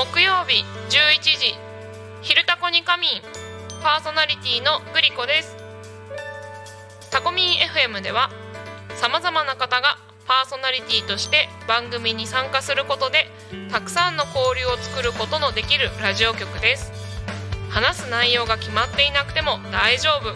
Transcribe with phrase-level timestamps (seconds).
[0.00, 1.54] 木曜日11時
[2.24, 3.22] 「昼タコに仮眠」
[3.84, 5.54] パーソナリティのグリコです。
[7.10, 8.30] タコミン FM では
[8.96, 13.30] さまざまな方がパーソナリティとして番組に参加することで
[13.70, 16.90] たくさんの交流を作ることのできるラジオ局です。
[17.68, 20.32] 話す内容が決まっていなくても大丈夫。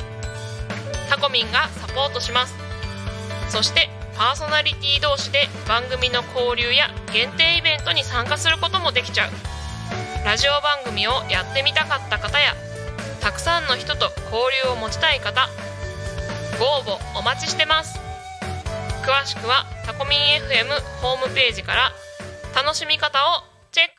[1.09, 2.55] タコミンがサポートします。
[3.49, 3.89] そして
[4.19, 9.54] パーソナリティ同士で番組の交流や限定イベントに参加することもできちゃう。
[10.25, 12.55] ラジオ番組をやってみたかった方や
[13.21, 15.51] たくさんの人と交流を持ちたい方
[16.59, 17.99] ご応募お待ちしてます。
[19.05, 21.93] 詳しくはタコミン FM ホームページから
[22.55, 23.95] 楽しみ方をチェック。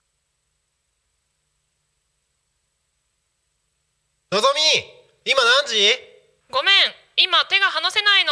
[4.32, 5.76] のぞみ今何時？
[6.50, 6.74] ごめん
[7.18, 8.32] 今手が離せないの。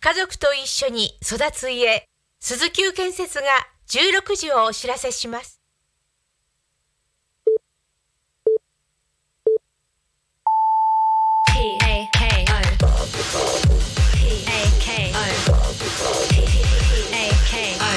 [0.00, 2.06] 家族と一緒に育つ家、
[2.38, 3.46] 鈴木建設が
[3.90, 5.60] 16時をお知らせします。
[11.48, 12.60] P A K O
[14.12, 15.18] P A K O
[16.28, 16.38] P
[17.12, 17.90] A K O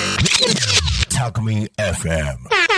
[1.13, 2.72] Talkme FM.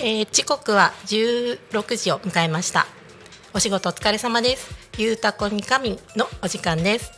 [0.00, 2.86] えー時刻は16時を迎えました。
[3.52, 4.70] お仕事お疲れ様です。
[4.96, 7.10] ゆうたこみかみのお時間です。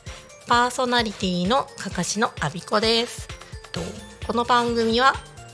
[0.49, 3.29] パーソナリティのかかしのあびこです。
[3.73, 3.81] と
[4.27, 5.13] この番組は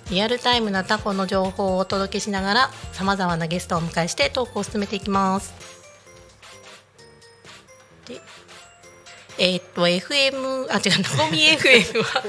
[0.08, 5.75] リアルタイムなタコの情報をお届けしながらさまざまなゲストをお迎えしてトークを進めていきます。
[9.38, 12.22] えーっと FM あ違うナゴミ FM は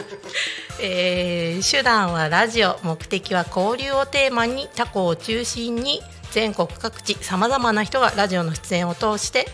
[0.82, 6.02] えー手段はラジオ目的は交流をテーマにタコを中心に
[6.32, 9.46] 全国各地さまざまな人がラジオの出演を通して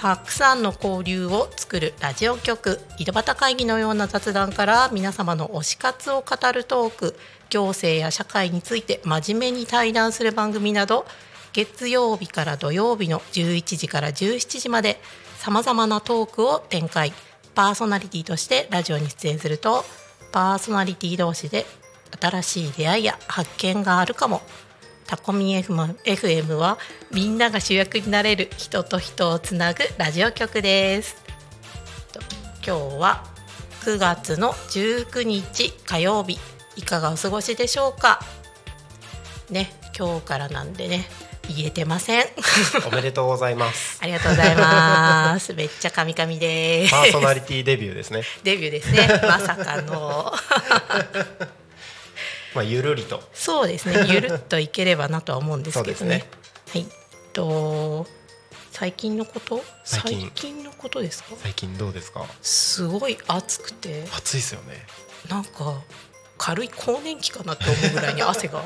[0.00, 7.16] たくさんの交流を作るラジオ局井戸端会議のような雑談から皆様の推し活を語るトーク
[7.50, 11.06] 行政や社会について真面目に対談する番組など
[11.52, 15.00] 月曜日から土曜日の11時から17時まで
[15.48, 17.10] さまざまなトークを展開。
[17.54, 19.82] パーソナリティとしてラジオに出演すると
[20.30, 21.64] パーソナリティ同士で
[22.20, 24.42] 新しい出会いや発見があるかも。
[25.06, 26.76] タコミ FM, は
[27.10, 31.16] みんなが主役になれる人と人をつなぐラジオ局です。
[32.62, 33.24] 今日は
[33.84, 36.38] 9月の19日火曜日
[36.76, 38.20] いかがお過ごしでしょうか？
[39.48, 41.06] ね今日からなんでね。
[41.48, 42.26] 言えてません。
[42.86, 43.98] おめでとうございます。
[44.02, 45.52] ありがとうございます。
[45.54, 46.90] めっちゃカミカミです。
[46.90, 48.22] パーソナリティデビューですね。
[48.44, 49.08] デビューですね。
[49.26, 50.32] まさかの。
[52.54, 53.22] まあゆるりと。
[53.32, 54.06] そうですね。
[54.08, 56.24] ゆるっといければなとは思うんですけどね。
[56.72, 56.86] はい。
[57.32, 58.06] と
[58.72, 59.62] 最近のこと？
[59.84, 60.02] 最
[60.34, 60.62] 近。
[60.64, 61.30] のことですか？
[61.42, 62.24] 最近どうですか？
[62.42, 64.04] すごい暑くて。
[64.14, 64.86] 暑いですよね。
[65.28, 65.74] なんか
[66.36, 68.62] 軽い更年期かなって思うぐらいに汗が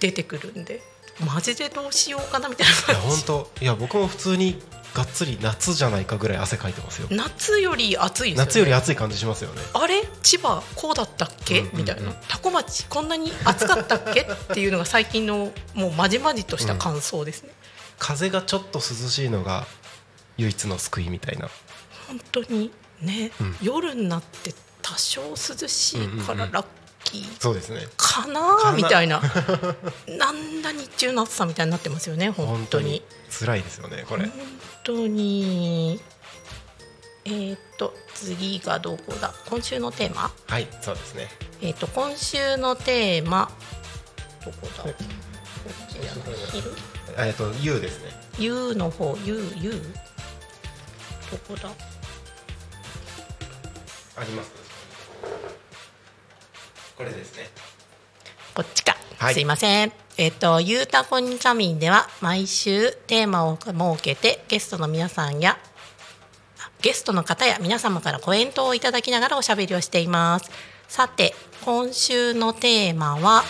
[0.00, 0.80] 出てくるんで
[1.20, 4.60] マジでどうしようかなみたいないや本当いや僕も普通に
[4.94, 7.08] がっつり夏じゃないかぐらい汗かいてますよ。
[7.10, 8.36] 夏より暑いね。
[8.36, 9.62] 夏より暑い感じしますよね。
[9.72, 10.02] あれ？
[10.22, 11.78] 千葉こうだったっけ、うんうんうん。
[11.78, 12.12] みたいな。
[12.28, 14.20] 多古町こんなに暑かったっけ？
[14.20, 17.50] っていうのが最近のもうまじまじとした感想ですね、
[17.98, 19.66] 風がちょっと涼しいのが
[20.36, 21.48] 唯一の救いみたいな。
[22.08, 22.70] 本当に
[23.00, 23.56] ね、うん。
[23.62, 24.52] 夜になって
[24.82, 25.36] 多少涼
[25.68, 26.62] しいからラ
[27.18, 27.86] ッキーそうですね。
[27.96, 29.20] かなみたいな。
[30.08, 33.02] なんだ日中の暑さみたいになってますよね 本当に。
[33.30, 34.26] 辛いですよねこれ。
[34.26, 34.32] 本
[34.84, 36.00] 当に。
[37.24, 39.32] えーっと次がどこだ？
[39.48, 40.32] 今週のテーマ？
[40.48, 41.28] はいそうですね。
[41.60, 43.50] えーっと今週のテーマ。
[44.44, 44.82] どこだ？
[44.82, 44.92] こはい。
[44.92, 44.96] っ
[45.88, 46.72] ちじゃない昼
[47.18, 48.10] えっと U ですね。
[48.38, 49.16] U の方。
[49.24, 49.70] U U
[51.30, 51.68] どこだ？
[54.16, 54.50] あります？
[56.96, 57.50] これですね。
[58.54, 59.34] こっちか、はい。
[59.34, 59.92] すいません。
[60.18, 65.58] えっ、とゆうたこにかみんでは毎週テーマを設けてゲストの皆さんや
[66.60, 70.50] あゲストの方や皆様からコメントをいただきながらおしゃべりをしています。
[70.86, 71.34] さて
[71.64, 73.42] 今週のテーマは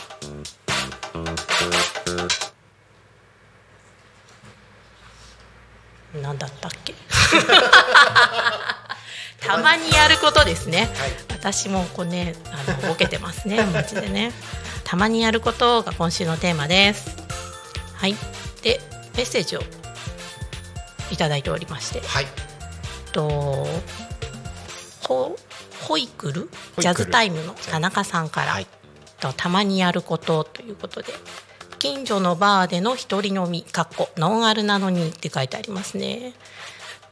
[6.20, 6.94] 何だったっけ？
[9.44, 10.88] たまにやることですね、
[11.28, 14.32] 私もこうねあの ボケてますねマジでね。
[14.84, 17.16] たまにやることが今週のテーマです。
[17.94, 18.16] はい。
[18.62, 18.80] で
[19.16, 19.62] メッセージを
[21.10, 22.00] いただいておりまして。
[22.06, 22.26] はい。
[23.12, 23.66] と
[25.02, 25.36] ホ
[25.80, 26.42] ホイクル？
[26.42, 26.82] ホイクル。
[26.82, 28.66] ジャズタイムの田中さんから、はい。
[29.22, 31.12] とたまにやることということで
[31.78, 36.32] 近所のバーでの一人飲みかっこノンアルなのにって書いてありますね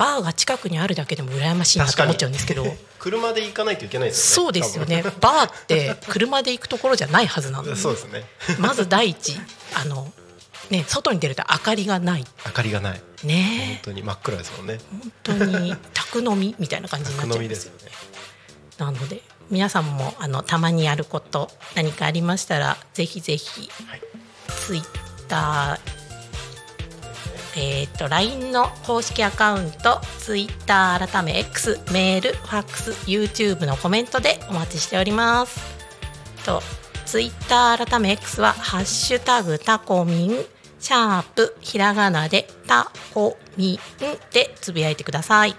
[0.01, 2.65] バーが近くにあるだけでも羨ましいなと思っちゃうんですけど。
[2.99, 5.03] 車で行かないといけないですよねそうですよね。
[5.21, 7.71] バーって車で行くところじゃないはずなのに。
[7.71, 8.25] 多分そうですね。
[8.59, 9.39] まず第一
[9.75, 10.11] あの
[10.71, 12.27] ね外に出ると明かりがない。
[12.47, 13.03] 明かりがない。
[13.23, 14.03] 本ね当に。
[14.03, 14.81] 真っ暗ですもんね。
[14.91, 17.93] 本当に宅飲みみたいな感じになっちゃ宅飲いまよみですすよね。
[18.79, 24.03] なので皆さんもあのたまにやること何かありましたらぜひぜひ、はい。
[24.67, 24.85] ツイッ
[25.29, 26.00] ター
[27.57, 35.61] えっ、と LINE の公式アカウントツイッター改め X メールファックス YouTube のコメントでお待ちしております。
[36.45, 36.63] と
[37.07, 40.45] ツイッター改め X は「ハッシュタグタコミン」
[40.79, 43.79] シャープひらがなでタコミン
[44.33, 45.55] でつぶやいてください。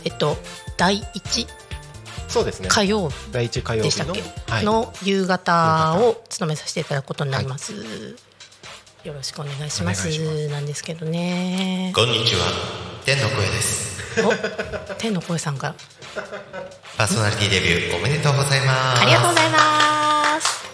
[0.03, 0.37] えっと
[0.77, 1.47] 第1
[2.27, 2.67] そうですね。
[2.69, 4.65] 火曜日第一火曜日のでしたっけ、はい。
[4.65, 7.73] の夕方を務めさせていただくことになります、
[9.03, 10.49] よろしくお願いします。
[10.49, 11.93] なんですけどね。
[11.95, 12.41] こんにちは。
[13.05, 13.95] 天の声です。
[13.95, 13.96] お
[14.97, 15.75] 天の声さんから
[16.97, 19.01] パーソナリティデビューおめでとうございます。
[19.01, 20.65] ありがとうございます。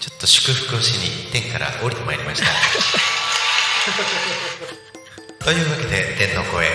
[0.00, 2.46] ちょっと祝福をしに天から降りてまいりました。
[5.44, 6.66] というわけで天の声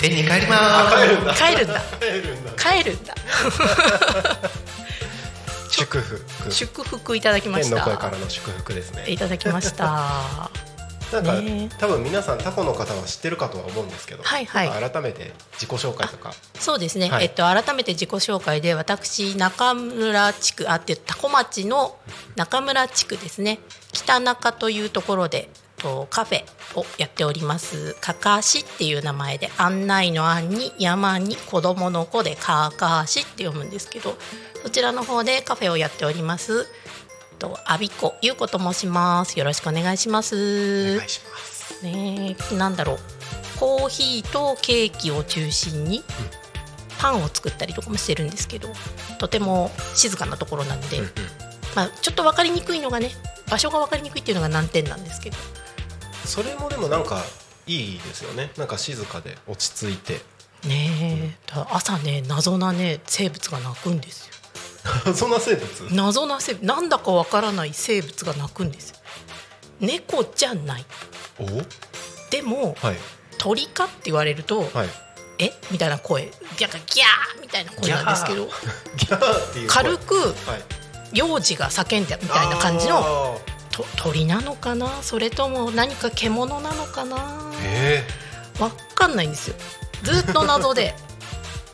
[0.00, 0.96] 天に帰ります。
[0.96, 1.34] 帰るんだ。
[1.34, 1.80] 帰るんだ。
[1.98, 2.52] 帰るんだ。
[2.56, 3.14] 帰るんだ。
[5.70, 6.24] 祝福。
[6.52, 9.04] 祝福いただきまし天の声かたらの祝福ですね。
[9.08, 10.50] いただきました
[11.12, 14.68] なんか、ね多分皆さんタコの方は知ってるかとは思うんですけど、はいはい。
[14.68, 16.32] まあ改めて自己紹介とか。
[16.58, 17.24] そうですね、はい。
[17.24, 21.96] えっと改めて自己紹介で私中村地区あって多古町の
[22.34, 23.60] 中村地区ですね。
[23.92, 26.44] 北中というところでとカフェ
[26.74, 27.94] をやっております。
[28.00, 34.16] かかしっていう名前で案内の案に山に子供の子でかかしって読むんですけど
[34.62, 36.66] そちらの方でカフェをやっております
[37.38, 39.38] と阿ビ子優子と申します。
[39.38, 40.94] よろしくお願いします。
[40.94, 41.84] お願いします。
[41.84, 42.98] ねえなんだろう。
[43.58, 46.04] コーヒーとケーキを中心に
[46.98, 48.68] パンを作ったりとかもしてるんですけど
[49.18, 51.00] とても静かなところなので、
[51.74, 53.10] まあ、ちょっと分かりにくいのがね
[53.50, 55.36] 場所が分かりにくいっていうのが難点なんですけど。
[56.24, 57.22] それもでもなんか
[57.66, 58.50] いいですよね。
[58.56, 60.20] なんか静かで落ち着いて。
[60.66, 64.34] ねえだ朝ね謎なね生物が鳴くんですよ
[65.14, 65.66] そんな生物。
[65.90, 66.64] 謎な生物。
[66.64, 68.96] なんだか分からない生物が鳴くんですよ。
[69.80, 70.84] 猫じゃない。
[71.38, 71.46] お？
[72.30, 72.96] でもはい。
[73.38, 74.88] 鳥かって言われると、はい。
[75.38, 75.52] え？
[75.70, 76.24] みたいな声。
[76.24, 78.48] ギャギャーみたいな声なんですけど。
[79.68, 80.30] 軽くは
[81.12, 81.16] い。
[81.18, 83.40] 幼児が叫んでみたいな感じの
[83.96, 85.02] 鳥なのかな？
[85.02, 87.16] それとも何か獣なのかな？
[87.16, 87.52] ー。
[87.62, 88.04] へ
[88.58, 89.56] わかんないんですよ。
[90.02, 90.94] ずっと謎で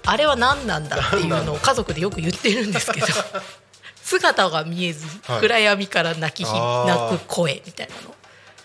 [0.04, 3.06] あれは何なんだっていうのを家族でよく言ってるんですけど
[4.02, 8.14] 姿が見えずはい暗闇から泣き泣く声みたいなの。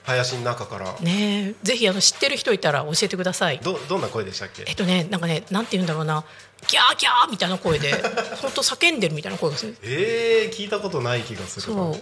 [0.04, 0.96] 林の中から。
[1.02, 1.56] ねえ。
[1.64, 3.60] ぜひあの知ってる人いたら教えてください。
[3.60, 4.64] どどんな声でしたっけ？
[4.66, 6.24] えっとねなんかねなんて言うんだろうな。
[6.68, 7.92] ギャーギャーみたいな声で
[8.42, 9.78] 本当叫んでるみたいな声がする。
[9.84, 11.84] えー、聞いたことない気がするな。
[11.84, 12.02] そう。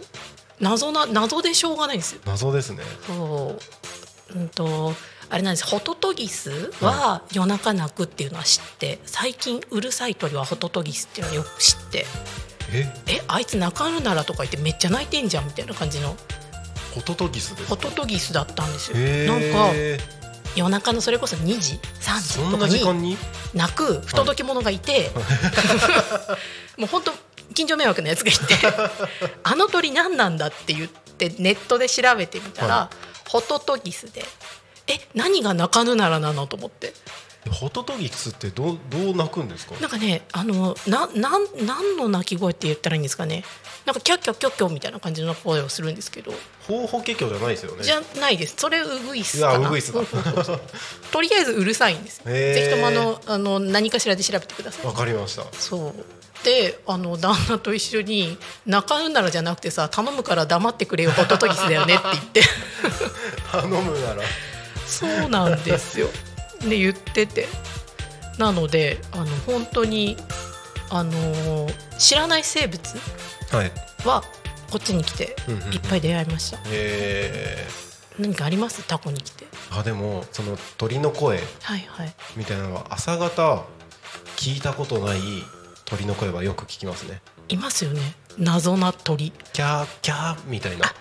[0.59, 2.21] 謎な謎でしょうがないんですよ。
[2.25, 2.83] 謎ですね。
[3.07, 3.59] そ
[4.33, 4.95] う、うんと、
[5.29, 5.65] あれなんです。
[5.65, 12.05] ホトトギスは夜中鳴くっていうのは知って、最近うるさい鳥はホトトギスっていうのをよく知って。
[12.71, 12.93] え？
[13.07, 16.15] え、あいつ鳴かぬならとか言ってめっちゃ鳴いてんじゃんみたいな感じの。
[16.93, 18.97] ホトトギスですホトトギスだったんですよ。
[18.97, 19.99] へなんかー
[20.55, 23.17] 夜中のそれこそ2時3そんな時とかに？
[23.53, 25.11] 泣く不届き者がいて、
[26.77, 27.11] もう本当
[27.53, 28.39] 近所迷惑なやつがいて
[29.43, 32.89] あの鳥何なんだって言ってネットで調べてみたら、は
[33.27, 34.25] ホトトギスで
[34.87, 36.93] え何が鳴かぬならなのと思って。
[37.51, 39.75] ホトトギスってどうどう鳴くんですか？
[39.79, 43.43] なんかねあのななん何の鳴き声って言ったらいいんですかね。
[43.85, 46.33] なんかキャッキャッキャッキャッみたいな感じの声をするんですけど、
[46.67, 47.83] ホウホケキョじゃないですよね。
[47.83, 48.55] じゃないです。
[48.57, 49.67] それウグイスかな。
[49.67, 49.93] ウグイス
[51.11, 54.85] とりあえずうるさいんですぜひともあのあの何かしらで調べてください。
[54.87, 55.43] わかりました。
[55.53, 55.93] そう。
[56.43, 62.41] であの旦那と一緒に「泣かぬならじゃなくてさ頼むから黙ってくれよホトトギスだよね」って言って。
[63.51, 64.23] 頼むなら
[64.85, 66.07] そうなんですよ。
[66.61, 67.47] で言ってて。
[68.37, 70.17] なのであの本当に
[70.89, 71.11] あの
[71.97, 72.81] 知らない生物
[73.51, 73.71] はい。
[74.05, 74.23] は
[74.69, 75.73] こっちに来てうんうんうん。
[75.73, 77.65] いっぱい出会いました、え
[78.19, 78.85] 何かあります？
[78.87, 79.45] タコに来て。
[79.45, 82.13] ー、あでもその鳥の声はいはい。
[82.35, 83.63] みたいなのは朝方
[84.35, 85.19] 聞いたことない
[85.85, 87.21] 鳥の声はよく聞きますね。
[87.47, 88.01] いますよね
[88.37, 89.31] 謎な鳥。
[89.53, 90.93] キャーキャーみたいな。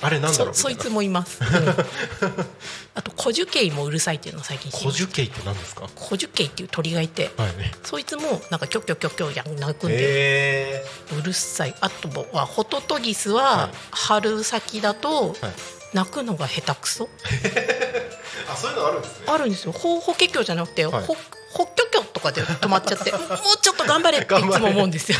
[0.00, 2.44] あ れなんだろそうそいつももいます、 うん。
[2.94, 5.86] あとコジュケイもうるさいっていうのを最近知りコましたジュケイって何ですか？
[5.94, 7.50] コジュケイっていう鳥がいてはい。
[7.84, 10.84] そいつもなんかキョッキョッキョッキョや鳴くんで、え
[11.18, 15.54] うるさいあとはホトトギスははい春先だとー、はい
[15.92, 17.08] 鳴くのが下手くそ
[18.48, 21.16] あそういうのあるんですねあるんですよほうほけきょじゃなくて、はいほ
[21.52, 21.64] ほ
[22.20, 23.20] とかで止まっちゃってもう
[23.60, 25.18] ちょっと頑張れ っていつも思うんですよ。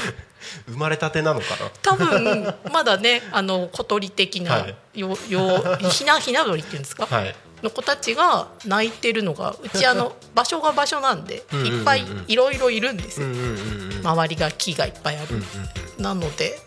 [0.67, 1.71] 生まれたてなのかな？
[1.83, 5.01] 多分まだねあの小鳥的な、はい。
[5.01, 7.35] よよひなひな鳥っていうんですか、はい。
[7.63, 14.07] の子たちが泣いてるのがうちあの 場所が場所なんでいっぱいいろいろいるんですよ、うんうんうんうん。
[14.07, 15.45] 周りが木がいっぱいある、うんうん
[16.03, 16.59] なので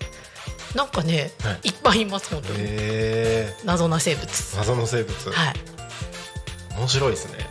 [0.76, 1.68] なんかね、はい。
[1.68, 4.28] い、っぱいいます本当に、え謎な生物。
[4.28, 5.54] ー、謎の生物、はい。
[6.78, 7.48] 面白いですね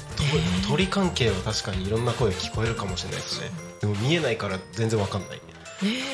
[0.69, 3.51] 鳥関係は確かにいろんな声聞こえるかもしれないですね。
[3.81, 5.31] でも見えないから全然わかんない。
[5.31, 5.43] ね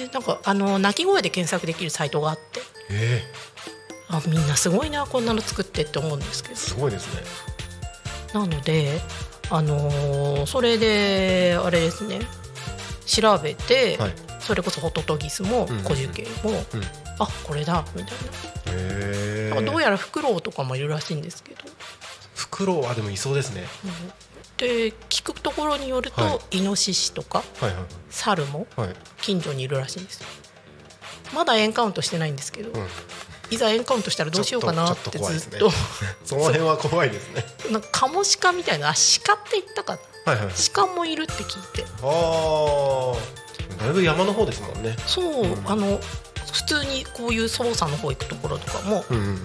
[0.05, 2.61] えなんかあの鳴き声で検索できるサイトがあって。
[2.91, 3.23] え
[4.09, 6.57] あみんなすごいなこんなの作ってって思うんですけー、ど。
[6.57, 7.23] すごいですね。
[8.33, 9.01] なので
[9.51, 12.21] あのーそれであれですね。
[13.07, 14.13] 調べて、はい。
[14.41, 16.65] それこそホトトギスもうんコジュケイも、うん。
[17.19, 18.17] あこれだみたい
[18.67, 21.63] へな、なんかどうえやらフクロウとかもいるらしいんですけど、
[22.39, 23.65] フクロウはでもいそうですね。
[24.59, 27.75] で聞くところによると、はイノシシとかはいはい
[28.11, 28.89] サルもはい。
[29.21, 30.21] 近所にいるらしいんです。
[30.21, 30.27] よ
[31.35, 32.87] まだエンカウントしてないんですけど、うん。
[33.51, 35.71] いざエンカウントしたらどうしようかなってずっと。
[36.25, 37.45] その辺は怖いですね。
[37.73, 40.33] なんかカモシカみたいなあ鹿って言ったかな。
[40.33, 41.85] はいはい鹿もいるって聞いて。
[42.03, 43.13] あ
[43.81, 44.97] あだいぶ山の方ですもんね。
[45.07, 45.69] そう、うん。
[45.69, 45.99] あの
[46.53, 49.05] 普通にこういう操作の方行くところとかも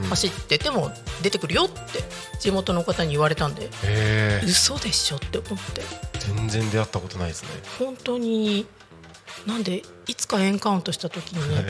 [0.10, 0.92] 走ってても
[1.22, 2.04] 出てくるよって
[2.40, 4.42] 地元の方に言われたんでえ。
[4.46, 5.82] 嘘でしょって思って。
[6.20, 7.50] 全然出会ったことないですね。
[7.80, 8.66] 本当に
[9.46, 11.66] なんでいつかエンカウントした時に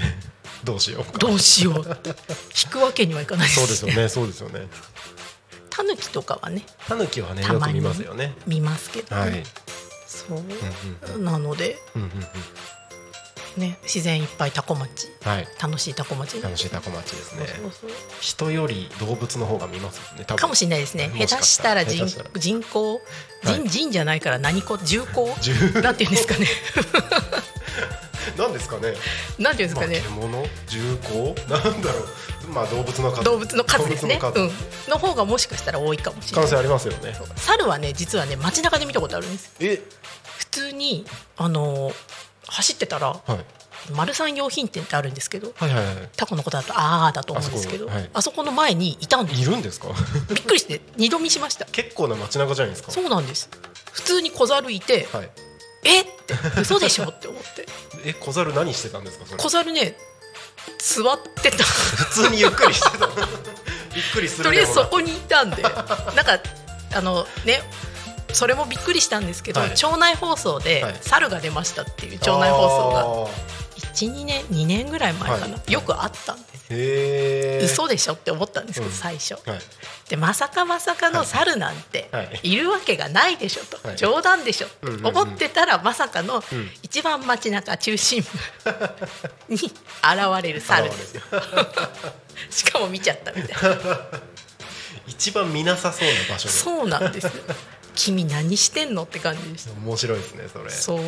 [0.64, 1.18] どうしようか。
[1.18, 4.68] どうしよう引くわけにはいかないですそうですよねそうですよね。
[5.70, 8.36] タヌキとかはねタヌキはねよく見ますよね。
[8.46, 9.22] 見ますけど、ね。
[9.22, 9.44] はい。
[10.06, 11.26] そううんうん。
[11.26, 12.28] なのでうんうんうん
[13.58, 15.08] ね自然いっぱいタコ町。
[15.24, 15.48] はい。
[15.62, 17.46] 楽しいタコ町楽しいタコ町ですね。
[17.48, 17.90] そうそう
[18.22, 21.08] 人より動物の方が見ますよねかもしれないですね。
[21.10, 22.30] も下手したら人下手したら。
[22.40, 22.94] 人口
[23.44, 23.56] はい。
[23.56, 25.36] 人人じゃないから何個重工？
[25.42, 25.54] 重。
[25.82, 26.48] なんていうんですかね。
[28.38, 28.94] なんですかね。
[29.38, 30.48] なんていうんですかね、まあ、獣？
[30.68, 31.36] 重工？
[31.50, 32.08] なんだろう。
[32.54, 33.24] まあ動物の数。
[33.24, 34.20] 動物の数ですね。
[34.22, 34.52] のうん。
[34.90, 36.36] の方がもしかしたら多いかもしれない。
[36.36, 37.16] 可能性ありますよね。
[37.36, 39.82] 猿はね実はね街中で見たことあるんですえ？
[40.38, 41.06] 普通に
[41.38, 41.94] あのー
[42.48, 43.46] 走ってたらはい。
[43.92, 48.22] 丸三洋品店ってあるんですけどはいはいはいタコのことだとああだと思うんですけどああそこはい。
[48.24, 49.88] そこの前にいたんですいるんですか？
[50.34, 51.66] びっくりして二度見しました。
[51.66, 52.92] 結構な街中じゃないですか？
[52.92, 53.50] そうなんです。
[53.92, 55.30] 普通に小猿いてはい。
[55.86, 56.12] えって
[56.62, 57.66] 嘘でしょって思って。
[58.06, 59.98] え小猿何してたんですか小猿ね
[60.80, 61.58] 座ってた。
[61.66, 63.08] 普通にゆっくりしてた。
[63.08, 65.86] びっくりするとりあえずそこにいたんでなんか
[66.96, 67.62] あのね
[68.34, 69.76] それもびっくりしたんですけど、はい。
[69.76, 70.96] 町内放送ではい。
[71.02, 73.54] 猿が出ましたっていうな町内放送があー。
[73.94, 75.72] 12年2年ぐらい前かな、はい。
[75.72, 78.96] よくあったんです嘘でしょって思ったんですけど、うん。
[78.96, 79.34] 最初。
[79.48, 79.60] はい。
[80.10, 82.40] でまさかまさかの猿なんてはい。
[82.44, 83.98] いるわけがないでしょと、はい。
[83.98, 85.08] 冗談でしょってうんうんうん。
[85.08, 86.70] 思ってたらまさかのうん。
[86.82, 88.24] 一番街中中心
[88.68, 88.74] 部
[89.54, 89.74] に現
[90.44, 91.20] れる猿です。
[92.50, 93.78] しかも見ちゃったみたいな。
[95.08, 96.54] 一番見なさそうな場所で。
[96.54, 97.32] そうなんですよ
[97.96, 99.72] 君何してんのって感じでした。
[99.74, 100.70] 面白いですねそれ。
[100.70, 101.00] そう。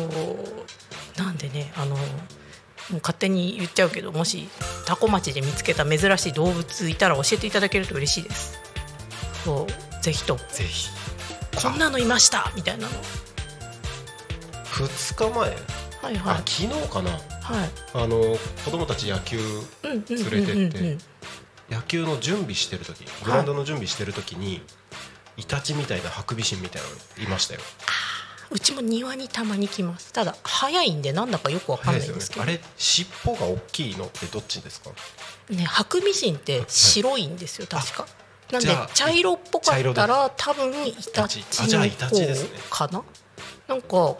[1.18, 2.02] なんでねあのも
[2.92, 4.48] う勝手に言っちゃうけどもし
[4.84, 8.58] タコ町で見つけた珍しい動物いたら教えていただけると嬉しいです。
[9.44, 10.40] そうぜひとも。
[10.50, 10.88] ぜひ。
[11.60, 12.92] こんなのいましたみたいなの。
[14.72, 15.40] 2日前？
[15.40, 16.34] はいはい。
[16.34, 17.10] あ昨日かな。
[17.10, 17.20] はい。
[17.94, 19.38] あの子供たち野球
[19.82, 20.78] 連れてって。
[20.80, 20.98] うん
[21.68, 24.62] 野球の準備してる時グラウンドの準備してる時に
[25.36, 27.60] イタチみたいなハクビシンみたいなのいましたよ。
[28.48, 30.12] うちも庭にたまに来ます。
[30.12, 32.42] ただ早いんでなんだかよくわかんないんですけど。
[32.42, 34.90] あれ尻尾が大きいのってどっちですか？
[35.50, 38.06] ねハクビシンって白いんですよ確か。
[38.52, 41.76] なんで茶色っぽかったら多分イタチイタチ。
[42.70, 43.02] かな？
[43.66, 44.18] なんかこ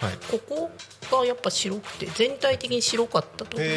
[0.49, 0.71] こ
[1.19, 3.69] がやっぱ白くて全体的に白かったと思う。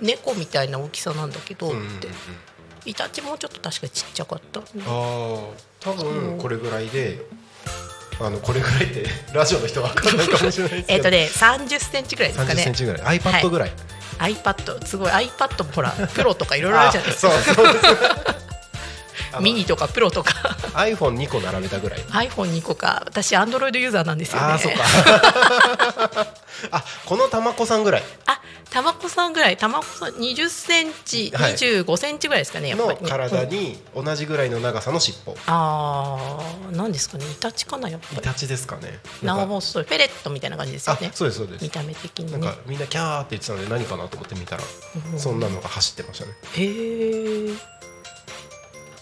[0.00, 2.08] 猫みたいな大きさなんだけどって
[2.84, 4.60] イタチもちょっと確かちっちゃかった。
[4.60, 4.66] ああ
[5.80, 7.20] 多分これぐらいで
[8.20, 10.94] あのこれぐらいって ラジオの人は分かんないかもしれないですけど。
[10.94, 13.18] えっとね30センチぐらいですか30センねチぐらい。
[13.20, 13.72] iPad ぐらい。
[14.18, 15.10] iPad すごい。
[15.10, 17.32] iPad もほらプロとかいろいろあるじゃないですか。
[17.34, 18.41] あそうそう
[19.40, 20.32] ミニとかプロとか。
[20.74, 22.00] iPhone2 個並べたぐらい。
[22.00, 23.02] iPhone2 個か。
[23.06, 24.46] 私 Android ユーザーなんですよね。
[24.48, 24.82] ああそっか。
[26.70, 28.02] あこのたまこさんぐらい。
[28.26, 28.40] あ
[28.70, 29.56] たまこさんぐらい。
[29.58, 31.52] たまこさん20センチ、はい。
[31.54, 35.36] 25センチぐらいですかねやっぱのり、ね、体うんに同じぐらいの長さの尻尾。
[35.46, 36.38] あ
[36.70, 37.26] あなんですかね。
[37.30, 38.16] イタチかなやっぱり。
[38.18, 38.98] イタチですかね。
[39.22, 41.62] 長細いフェレットみたいな感じですよあねそうですそうです。
[41.62, 42.32] 見た目的にね。
[42.32, 44.62] なんかみんなキャーって言ってたので何かなと思って見たら
[45.12, 45.18] うん。
[45.18, 46.32] そんなのが走ってましたね。
[46.56, 47.81] へえ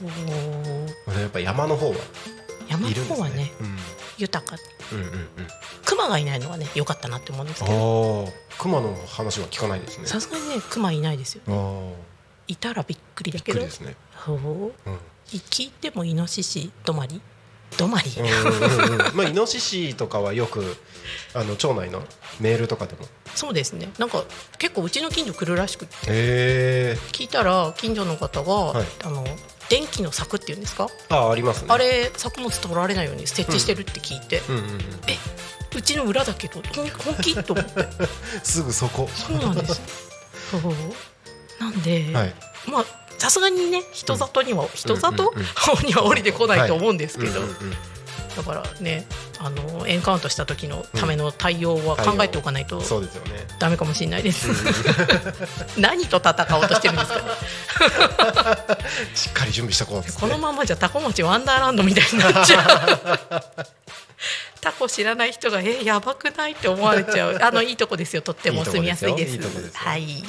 [0.02, 1.96] やっぱ山の方は
[2.68, 3.52] 山の方はねね。
[4.18, 4.56] 豊か。
[4.92, 4.98] うん。
[4.98, 5.28] うんうんうん。
[5.84, 8.28] クマがいないのはね良かったなって思うんですけど。
[8.58, 10.06] 熊の話は聞かないですね。
[10.06, 11.42] さすがにねクマいないですよ。
[11.48, 12.00] ああ
[12.46, 13.96] いたらびっくりだびっけどくりですね。
[14.24, 14.36] そう。
[14.36, 14.72] うん。
[15.32, 17.20] 聞いてもイノシシ止まり？
[17.70, 20.76] 止まり、うんうんうんまあイノシシとかはよく
[21.34, 22.02] あの町内の
[22.40, 23.06] メールとかでも。
[23.36, 23.90] そうですね。
[23.96, 24.24] なんか
[24.58, 26.96] 結構うちの近所来るらしくって。
[27.12, 28.86] 聞いたら近所の方が、はい。
[29.04, 29.24] あの
[29.70, 31.68] 電気の柵っていうんですか、あありますね。
[31.70, 34.80] あれ作物取られないように設置してるって聞いて、うんうんうん。
[35.06, 35.16] え
[35.76, 37.34] うちの裏だけど本気？
[37.42, 37.86] と思って。
[38.42, 39.08] すぐそこ。
[39.14, 39.80] そうなんです
[40.50, 40.62] そう。
[41.60, 42.34] なんで、はい。
[42.66, 42.84] まあ
[43.18, 45.44] さすがにね人里には、人里、うんうん
[45.78, 45.86] うん。
[45.86, 47.70] には降りてこないと思うんですけど、うんうんうん。
[48.36, 49.06] だからね
[49.42, 54.48] あのエンカウントした時のための対応は考えておかないとそうですよねダメかもしれないです。
[55.80, 57.16] 何と戦おうとしてるんですか？
[57.20, 57.22] ね。
[59.16, 63.64] しっかり準備したこうこのままじゃタコ町ワンダーランドみたいになっちゃう。
[64.60, 67.38] タコ知らない人がえやばくないって思われちゃう。
[67.40, 68.20] あのいいとこですよ。
[68.20, 69.38] とっても住みやすいです。
[69.72, 70.22] はい。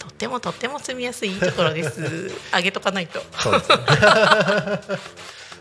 [0.00, 2.32] とってもとっても住みやすいいいところです。
[2.50, 3.22] あげとかないと。
[3.38, 3.76] そうですね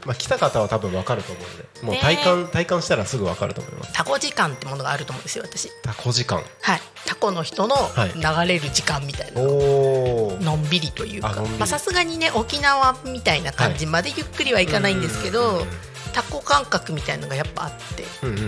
[0.08, 1.68] まあ来た方は多分わかると思うんで。
[1.84, 3.94] もうね体感体感したらすぐわかると思います。
[3.94, 5.44] タコ時間ってものがあると思うんですよ。
[5.46, 5.70] 私。
[5.84, 6.42] タコ時間。
[6.62, 6.82] はい。
[7.06, 8.14] タコの人のはい。
[8.14, 9.42] 流れる時間みたいな。
[9.42, 11.36] おおのんびりというか。
[11.66, 15.66] さすがにね沖縄みたいな感じまでゆっくりはいかないんですけど、
[16.14, 18.46] タコ感覚みたいのがやっぱあってうんうんうん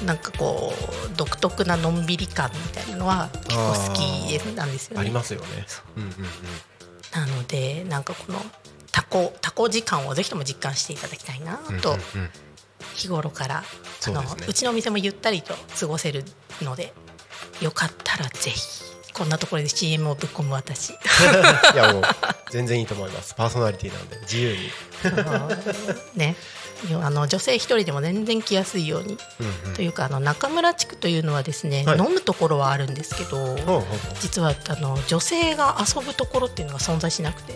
[0.00, 0.06] うん。
[0.06, 0.72] なんかこ
[1.12, 5.00] う独特なのんびり感みたいなのは結構好きでなんですよね。
[5.02, 5.46] ありますよね。
[5.96, 6.26] うんうんうん。
[7.12, 8.40] なのでなんかこの
[8.92, 11.96] タコタコ時間をぜひとも実感していただきたいなと
[12.94, 13.64] 日頃からあの
[14.00, 14.46] そうですね。
[14.48, 16.24] うちのお店もゆったりと過ごせる
[16.60, 16.92] ので
[17.60, 18.60] よかったらぜひ
[19.12, 20.90] こんなところで CM をぶっ込む私。
[21.74, 22.02] いやもう
[22.50, 23.34] 全然いいと思います。
[23.34, 24.70] パーソナリティなんで自由に。
[26.14, 26.36] ね、
[27.02, 29.74] あの女性一人でも全然来やすいように、うんうん。
[29.74, 31.98] というかあの中村地区というのはですね、はい。
[31.98, 33.56] 飲むところはあるんですけど、
[34.20, 37.54] 実はあの女性が遊ぶところっていうのが存在しなくて。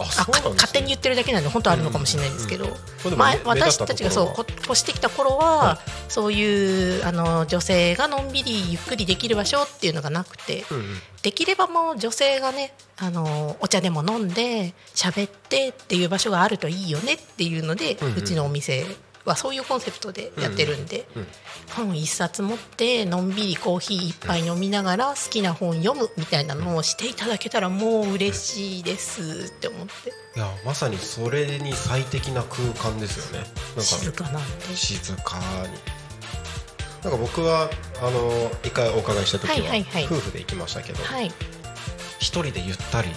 [0.00, 0.40] あね。
[0.40, 10.84] か勝手に言ってるだけなんで本当はあるのかもしれないんですけど、うんうんこれでも前目目立った私たちがそう越してきた頃は、そういうあの女性がのんびりゆっくりできる場所っていうのがなくて、うんうん
[11.22, 18.14] できればもう女性がねあのお茶でも飲んで喋ってっていう場所があるといいよねっていうので、ううん。
[18.14, 18.84] うんちのお店
[19.24, 21.28] はそういうコンセプトでやってるんで、うんうん
[21.70, 30.10] 本一冊持ってのんびりコーヒー一杯飲みながら好きな本読むみたいなのをしていただけたらもう嬉しいですって思って。
[30.36, 33.46] いやまさにそれに最適な空間ですよね。
[33.76, 34.76] なん静かかなんで。
[34.76, 35.99] 静かに
[37.02, 37.70] なんか僕は
[38.02, 40.04] あの一回お伺いした時は,、はいはいはい。
[40.04, 41.32] 夫婦で行きましたけど一、はい、
[42.18, 43.08] 人でゆったり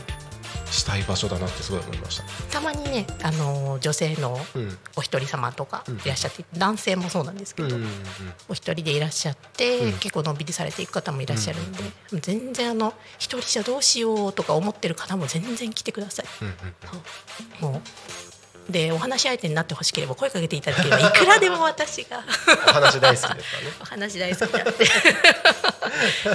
[0.71, 2.23] したい場所だなってすごい思いました。
[2.51, 4.77] たまにねあの女性のうん。
[4.95, 5.95] お一人様とかうん。
[5.97, 7.89] いらっしゃって、男性もそうなんですけど、うんうんうん
[8.49, 9.93] お一人でいらっしゃって、うん。
[9.93, 11.83] 結構のんびりされていく方もいらっしゃるんで、
[12.21, 16.25] 全然あの一人じゃどうしようとか思ってる方も全然来てください。
[16.41, 17.73] うんうん。
[17.73, 17.81] もう
[18.69, 22.23] でお話し相手になってほしければ声かけていただければいくらでも私が。
[22.67, 23.41] お話大好きですからね。
[23.81, 24.71] お話大好きなんで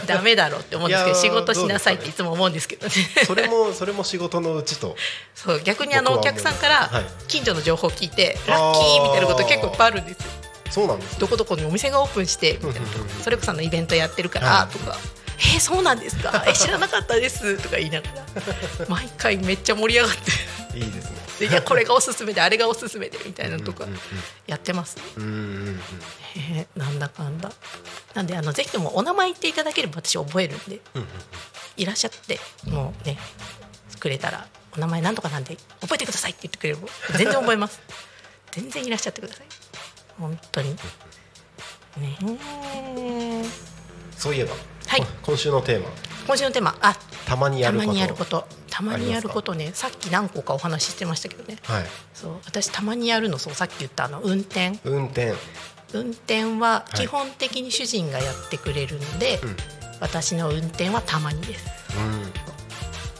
[0.06, 2.92] ダメだろうって思うんですけど仕事しなさいっていつも思うんですけどね。
[3.26, 4.96] それもそれも仕事のうちと。
[5.34, 7.04] そう逆にあのお客さんからはい。
[7.28, 10.24] 近所の情報を聞いてラッキーみたいなこと結構いっぱいあるんですよ。
[10.70, 14.48] そうなんですどこどこにお店がオープンしてみたいなうんうんうんそれこそあのイベントやってるかはい。
[14.60, 14.98] らとか
[15.38, 16.44] 「えーそうなんですか？
[16.46, 18.26] え知らなかったです」とか言いながら。
[18.88, 20.78] 毎回めっちゃ盛り上がって。
[20.78, 21.18] いいですね。
[21.40, 23.86] でいやこれがおすすめであれがおすすめでみたいなのとか
[24.48, 25.32] やってます、うんうんう
[25.70, 25.80] ん。
[26.36, 27.52] えーなんだかんだ。
[28.14, 31.08] なんであのぜひともお名前言っていただければ私覚えるんでうんうん
[31.76, 33.16] いらっしゃってもうね
[34.00, 37.80] くれたらお名前なんとかなんで覚えてくださいって言ってくれれば全然覚えます。
[38.50, 39.46] 全然いらっしゃってください。
[40.18, 40.76] 本当に。
[41.96, 42.18] ね
[42.98, 43.44] え
[44.16, 44.54] そういえば、
[44.88, 45.02] はい。
[45.22, 45.90] 今週のテーマ。
[46.26, 46.74] 今週のテーマ。
[46.80, 46.96] あ。
[47.26, 47.84] たまにやること。
[47.84, 48.48] たまにやること。
[48.70, 49.70] たまにやることね。
[49.74, 51.58] さっき何個かお話ししてましたけどね。
[51.64, 51.84] はい。
[52.14, 52.36] そう。
[52.46, 54.78] 私たまにやるのそうさっき言ったあの運転。
[54.84, 55.34] 運転。
[55.92, 56.96] 運転ははい。
[56.96, 59.56] 基本的に主人がやってくれるので、うん。
[60.00, 61.66] 私の運転はたまにです。
[61.94, 62.22] うん。
[62.22, 62.30] 今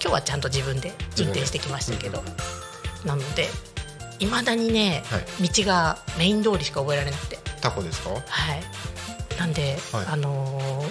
[0.00, 2.22] 日はちゃんと自分で運転してきましたけど、
[3.04, 3.48] なので
[4.20, 7.38] いまだにね、は道がメイン通りしか覚えられなくて。
[7.60, 8.10] タコですか？
[8.10, 8.16] は
[8.54, 8.62] い。
[9.38, 10.06] なんで、はい。
[10.06, 10.87] あのー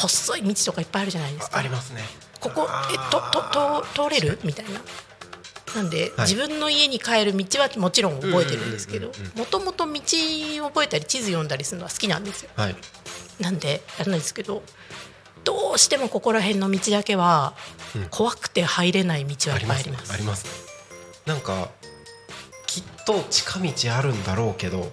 [0.00, 1.58] 細い道とかいっぱいあるじゃないですあか。
[1.58, 2.02] ありますね。
[2.40, 4.38] ここえととと通れる？
[4.44, 4.80] みたいな。
[5.76, 6.28] なんで、はい。
[6.28, 9.92] 自分の家に帰る道はもちろん覚えてるんですけどうんうんうんうんもともと道
[10.64, 12.50] を覚えたり地図読んだりするのは好きなんですよ。
[12.56, 12.76] はい。
[13.40, 14.62] なんでやらないですけど
[15.44, 17.54] どうしてもここら辺の道だけは
[17.94, 18.06] うん。
[18.10, 20.50] 怖くて入れない道はいっぱいあります,、ありますね。
[21.26, 21.68] なんか
[22.66, 24.90] きっと近道あるんだろうけど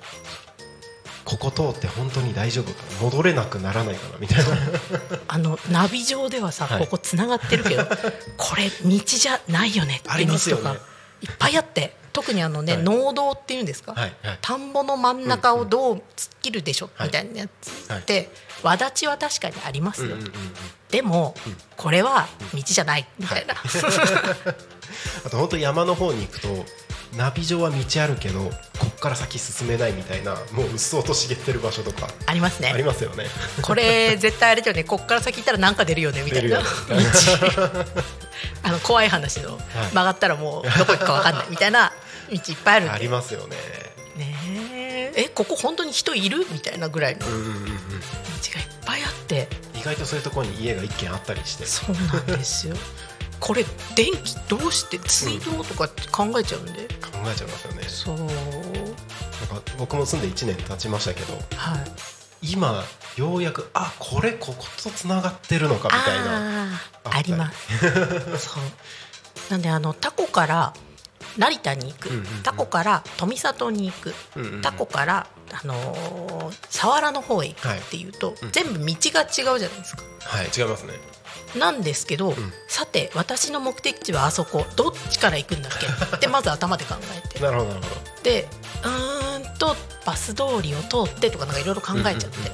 [1.27, 3.01] ここ通って本当に大丈夫かな？
[3.01, 4.17] 戻れなくならないかな？
[4.17, 4.45] みたいな。
[5.27, 6.79] あのナビ上ではさ、はい。
[6.79, 7.85] ここつながってるけど
[8.37, 10.73] これ道じゃないよねあって道とか
[11.21, 12.83] いっぱいあって特にあのね、はい。
[12.83, 14.37] 農道っていうんですか、はいはい。
[14.41, 16.01] 田んぼの真ん中をどう突っ
[16.41, 18.31] 切るでしょ、はいみたいなやつって、
[18.63, 20.31] わだちは確かにありますよ、うんうんうんうん。
[20.89, 21.35] でも、
[21.75, 23.53] これは道じゃないみたいな、
[25.25, 26.65] あと本当山の方に行くと
[27.17, 28.41] ナビ上は道あるけど
[28.80, 32.71] こっから先進めないみたいなもううっそうと茂ってる場所とかありますね。
[32.73, 33.25] ありますよね。
[33.63, 34.84] これ絶対あれだよね。
[34.84, 36.62] こっから先行ったらなんか出るよねみたいな。
[38.63, 39.58] あの怖い話の、
[39.93, 41.45] 曲がったらもうどこ行くか分かんない。
[41.49, 41.91] みたいな
[42.30, 43.56] 道いっぱいあるありますよね。
[44.15, 44.36] ね
[45.15, 45.17] え。
[45.23, 46.45] えここ本当に人いる？
[46.51, 47.21] みたいなぐらいの。
[47.21, 47.39] 道が
[48.60, 49.47] いっぱいあって。
[49.73, 51.65] 意外とそういうところに家が一軒あったりして。
[51.65, 52.75] そうなんですよ
[53.39, 53.63] これ
[53.95, 57.84] 電気どうして水道とかって考えちゃうんで、考えちゃいますよね。
[57.88, 58.17] そう。
[58.17, 58.34] なんか
[59.78, 62.52] 僕も住んで1年経ちましたけどはい。
[62.54, 62.84] 今
[63.15, 68.38] ようやくあこれこことつながってるのかみたいなあああります。
[68.38, 68.63] そう。
[69.52, 70.73] なんであのタコから
[71.38, 72.43] 成田に行く、うんうんうん。
[72.43, 74.62] タコから富里に行く、うんうんうん。
[74.62, 75.28] タコから
[75.63, 76.28] あのー
[76.67, 78.52] 佐原の方へ行くっていうと、うん。
[78.52, 80.04] 全部道が違うじゃないですか。
[80.19, 80.93] はい違いますね
[81.58, 82.36] なんですけど、ん。
[82.67, 84.65] さて私の目的地はあそこ。
[84.76, 86.15] どっちから行くんだっけ？
[86.15, 87.39] って まず頭で考えて。
[87.39, 88.02] なるほどなるほど。
[88.24, 88.48] で
[88.84, 92.52] うーんとバス通りを通ってとかなんかいろいろ考えちゃって、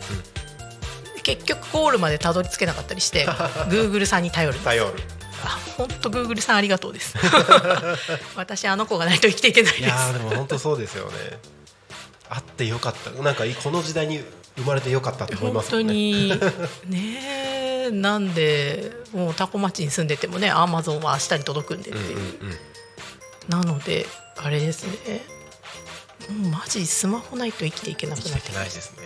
[1.23, 3.27] 結局ゴールまでたどり着けなかったりして
[3.69, 4.93] Google さんに頼る頼る。
[5.45, 7.15] あ本当 Google さんありがとうです。
[8.35, 9.89] 私あの子がないと生きていけないいです。
[9.89, 11.11] やーでも本当そうですよね。
[12.29, 13.09] あってよかった。
[13.11, 14.23] なんかこの時代に
[14.55, 15.93] 生まれてよかったって思い本当ますもんね。
[15.93, 16.29] に。
[16.85, 22.17] ねえなんでもうタコ町に住んでてもねアマゾンは明日に届くんでっていう、
[23.49, 24.05] なので
[24.37, 25.21] あれですね。
[26.29, 29.03] もうマジスマホないと生きていけなくなってけないですね。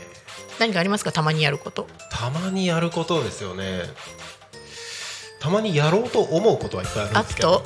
[0.59, 1.11] 何かありますか？
[1.11, 1.87] たまにやること。
[2.11, 3.81] たまにやることですよね
[5.39, 7.63] たまにやろうと思うことはいっぱいあるんあですけど。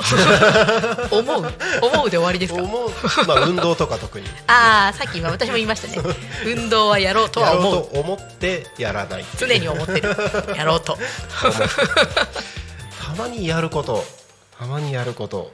[1.10, 1.16] と？
[1.18, 1.54] 思う？
[1.82, 2.62] 思うで終わりですか？
[2.62, 2.90] 思う。
[3.28, 4.28] まあ運動とか特に。
[4.48, 5.98] ああさっき今私も言いましたね。
[6.46, 9.26] 運動はやろうとはやろ思う思ってやらない。
[9.40, 10.16] 常に思ってる。
[10.56, 10.98] やろうと。
[13.00, 14.04] たまにやること。
[14.60, 15.52] たまにやること。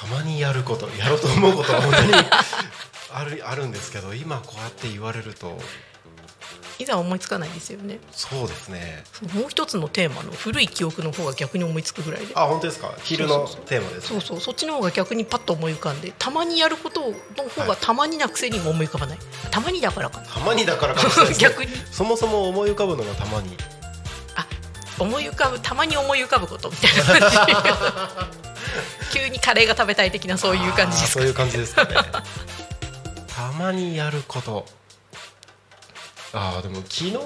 [0.00, 0.88] たまにやること。
[0.98, 2.12] やろうと思うことは本当に
[3.14, 5.58] あるあるんですけど今こうやって言われると
[6.82, 7.98] いざ思いつかないですよね。
[8.12, 9.04] そうですね。
[9.34, 12.32] もう一つのテーマの古い記憶の方が逆に思いつくぐらいで。
[12.34, 12.92] あ本当ですか？
[13.02, 14.40] 昼のテーマですそうそう。
[14.40, 19.18] そっちの方が逆にパッと思い浮かんでたまにやることの方がたまになくせにも思い浮かばない。
[19.50, 20.26] たまにだからかな。
[20.26, 21.70] たまにだからかもしれない 逆に。
[21.90, 23.56] そもそも思い浮かぶのがたまに。
[24.36, 24.46] あ
[24.98, 27.36] 思い浮かぶたまに思い浮かぶことみたいな感じ。
[29.18, 31.94] 急にカレーが食べたい的なそういう感じですかあーそういう感じですかね。
[33.28, 34.66] たまにやること
[36.32, 37.18] ああでも昨日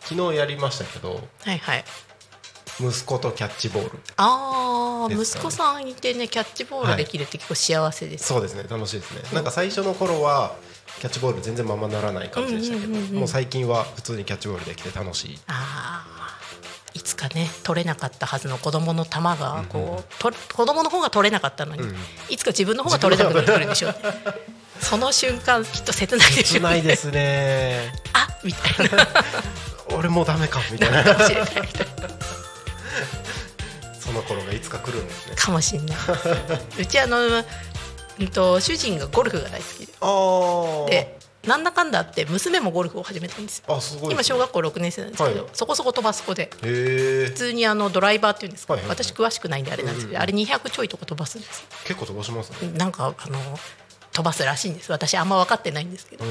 [0.00, 1.84] 昨日やりましたけどはいはい。
[2.80, 3.98] 息子とキャッチボール。
[4.16, 5.44] ああ、ですかね。
[5.44, 9.22] 息子さんいてねキャッチボールできるって結構幸せです、そうですね楽しいですね。
[9.34, 10.56] なんか最初の頃は
[11.00, 13.18] キャッチボール全然ままならない感じでしたけど、うんうんうんうん。
[13.20, 15.38] もう最近は普通にキャッチボールできて楽しい。
[15.48, 16.38] ああ
[16.94, 21.94] いつかね取れなかったはずの子供の球がこう、と子供の方が取れなかったのに、うん。
[22.30, 23.98] いつか自分の方が取れなくなってくるんでしょうね。
[24.80, 26.68] その瞬間きっと切ないでしょうね。
[26.68, 27.92] 切ないですね。
[28.11, 28.11] あ
[28.44, 29.08] みたいな。
[29.96, 31.04] 俺もうダメかみたいな。
[31.04, 31.52] かもしれない
[33.98, 35.36] その頃がいつか来るんですね。
[35.36, 35.96] かもしれない。
[36.80, 40.96] うちあの、うんと、主人がゴルフが大好きで。
[40.96, 43.74] でなんだかんだあって娘もゴルフを始めたんですよ。
[43.74, 45.50] あすごい今小学校6年生なんですけど、はい。
[45.52, 46.50] そこそこ飛ばす子で。
[46.60, 49.04] 普通にあのドライバーっていうんですか、はいはいはい。
[49.04, 52.70] 私詳しくないんであれなんですけど、あれ200ちょいとか飛ばすんです結構飛ばしますね。
[52.78, 53.58] なんかあの
[54.12, 54.92] 飛ばすらしいんです。
[54.92, 56.24] 私あんま分かってないんですけど。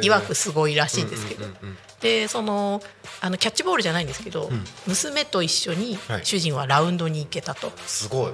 [0.00, 2.82] いわくすごいらしいんですけど、うんうんうんでその
[3.22, 4.50] あのキャッチボールじゃないんですけど、
[4.86, 6.26] 娘と一緒にはい。
[6.26, 8.32] 主人はラウンドに行けたと、すごい。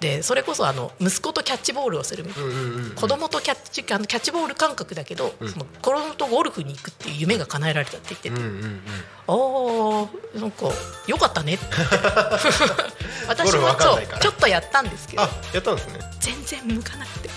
[0.00, 8.80] でそれこそあの息子とキャッチボールをするみたいな、うんうんうん子供とキャッチあのキャッチボール感覚だけど、その子供とゴルフに行くっていう夢が叶えられたって言ってて、うんうんうん
[9.28, 10.66] あーなんか
[11.06, 11.64] よかったねって。
[13.28, 13.74] 私も
[14.20, 15.22] ちょっとやったんですけど。
[15.22, 16.00] あやったんですね。
[16.20, 17.30] 全然向かなくて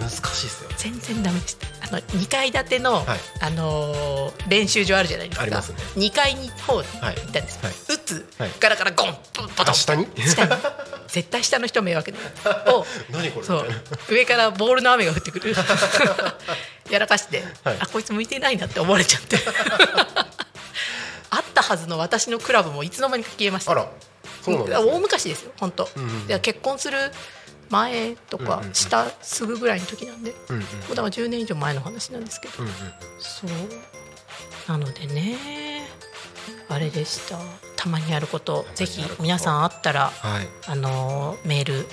[0.00, 1.66] 難しいですよ全然ダメでした。
[1.88, 3.04] あの2階建ての、はい。
[3.40, 5.42] あのー練習場あるじゃないですか。
[5.42, 5.78] ありますね。
[5.96, 7.14] 2階に方にはい。
[7.16, 8.50] 行ったんです、はい打つ、はい。
[8.60, 9.68] ガラガラゴンポンポトン。
[9.70, 10.06] あ下に？
[10.16, 10.50] 下に。
[11.08, 12.18] 絶対下の人迷惑だ
[12.74, 13.40] を何これ？
[13.40, 13.66] みそう。
[14.10, 15.54] 上からボールの雨が降ってくる。
[16.90, 17.76] やらかして、はい。
[17.80, 19.38] あこいつ向いてないなって思われちゃって。
[21.30, 23.72] あったはずの私のクラブもいつの間にか消えました。
[23.72, 23.88] あら。
[24.42, 26.98] そうなんです大ね昔ですよ本当、うんうん結婚する
[27.70, 28.74] 前とかうんうんうん。
[28.74, 30.62] したすぐぐらいの時なんで、もうんうん。
[30.62, 32.72] うだから10年以上前の話なんですけど、うんうん
[33.18, 33.50] そう。
[34.68, 35.88] なのでね
[36.68, 37.38] あれでした。
[37.76, 40.48] たまにやることぜひ皆さんあったらはい。
[40.66, 41.86] あのーメール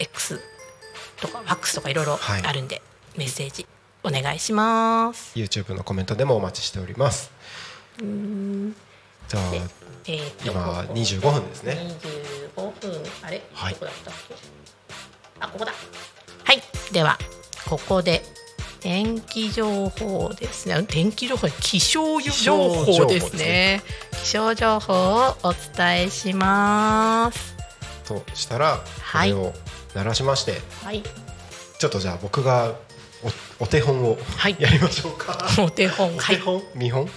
[0.00, 0.40] X
[1.20, 2.42] とかファックスとかいろいろはい。
[2.46, 2.80] あるんで、
[3.16, 3.66] メッセージ
[4.04, 5.32] お願いします。
[5.38, 7.30] YouTube のコメントでもお待ちしております。
[7.98, 9.60] じゃあで
[10.06, 11.76] えー今ここ25分ですね。
[12.56, 13.02] 25分。
[13.22, 13.72] あれ、はい。
[13.74, 14.34] どこだったっけ？
[15.40, 15.72] あここだ。
[16.44, 16.62] はい。
[16.92, 17.18] では
[17.68, 18.22] ここで
[18.80, 20.82] 天気情報ですね。
[20.88, 23.82] 天気情報気象情報ですね。
[24.22, 27.56] 気象情報をお伝えします。
[28.06, 29.30] としたらこはい。
[29.30, 29.52] れを
[29.94, 31.02] 鳴らしましてはい。
[31.78, 32.72] ちょっとじゃあ僕が
[33.60, 34.56] おお手本をはい。
[34.58, 35.36] やりましょうか。
[35.62, 36.08] お手本。
[36.16, 36.62] お手はい本？
[36.74, 37.08] 見本？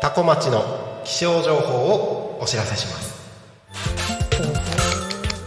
[0.00, 3.17] タコ町の気象情報をお知らせします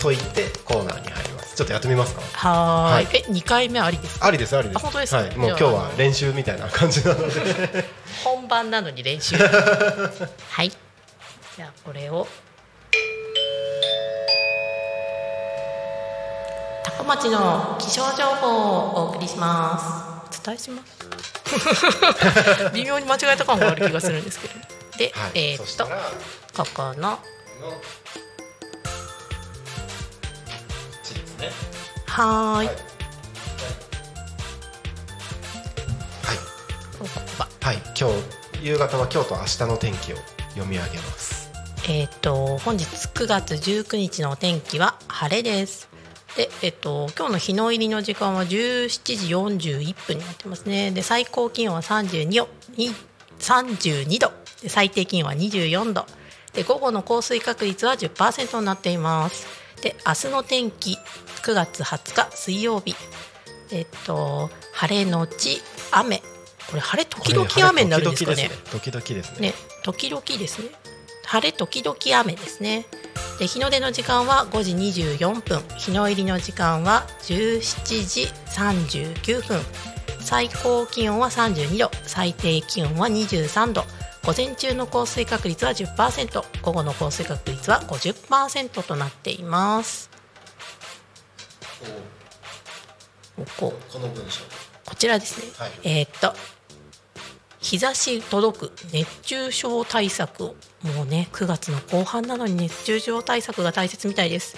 [0.02, 1.56] と言ってコーナーに入ります。
[1.56, 2.22] ちょっとやってみますか？
[2.50, 3.08] ははい。
[3.14, 4.26] え二回目ありですか？
[4.26, 4.78] ありですありです。
[4.78, 5.18] あ本当ですか？
[5.20, 7.86] はい、もう今日は練習みたいな感じなので。
[8.24, 9.36] 本番なのに練習。
[9.38, 10.70] はい。
[10.70, 12.28] じゃあこれを。
[16.84, 19.78] 高町の気象情報をお送りしま
[20.32, 20.42] す。
[20.42, 22.72] お伝えします。
[22.74, 24.54] 微妙に間違えた感がある気がするんですけど。
[24.98, 25.86] で、はい、えーっと
[26.64, 27.20] ここの
[32.12, 32.76] はーい、はい。
[37.62, 38.10] はい、今
[38.60, 40.18] 日夕方は今日と明日の天気を
[40.50, 41.50] 読み上げます。
[41.88, 45.88] えー、と本日9月19日のお天気は晴れです。
[46.36, 48.90] で、えっと今日の日の入りの時間は17
[49.58, 50.92] 時41分になってますね。
[50.92, 52.50] で最高気温は32度。
[52.76, 52.90] に
[53.40, 54.34] 32度。
[54.62, 56.06] で最低気温は24度。
[56.52, 59.48] で午後の降水確率は10%になっています。
[59.82, 60.98] で明日の天気
[61.44, 62.96] 9月20日水曜日
[63.72, 66.22] えっと晴れのち雨
[66.72, 68.50] これ晴れ時々雨になるんですかね。
[68.72, 70.70] 時々ですねね、時々ですね。
[71.26, 72.86] 晴れ時々雨ですね。
[73.40, 78.28] で日の出の時間は5時24分、日の入りの時間は17時
[79.26, 79.60] 39分。
[80.22, 83.84] 最高気温は32度、最低気温は23度。
[84.24, 90.11] 午前中の降水確率は10%、午後の降水確率は50%となっています。
[93.38, 94.42] こここの文章。
[94.86, 95.52] こちらですね。
[95.58, 95.72] はい。
[95.84, 96.34] えーっと
[97.62, 100.56] 日差し届く熱中症対策を。
[100.82, 104.56] もうね9月の後半なのに熱中症対策が大切みたいです。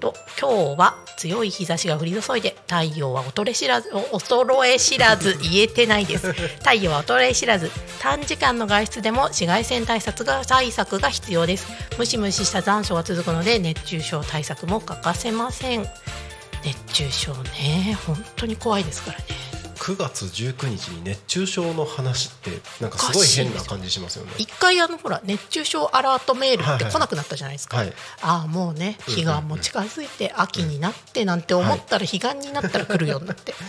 [0.00, 6.32] と今日は強い日差しが降り注いで太陽は衰え知らずお衰え知らず言えてないです。
[6.32, 7.70] 太陽は衰え知らず
[8.02, 11.66] 短時間の外出でも紫外線対策が対策が必要です。
[11.96, 15.88] ムシムシした残暑が続くので熱中症対策も欠かせません
[16.64, 17.96] 熱中症ね。
[18.06, 19.24] 本当に怖いですからね。
[19.82, 24.30] 9月19日に熱中症の話ってなんかすごい変な感じしますよね。
[24.38, 27.92] 一回あのほら熱中症アラートメールって来なくなったじゃないですか、はい。
[28.22, 33.54] ああもうね彼岸も近づいて秋になってなんて思ったら彼岸になったら来るようになって。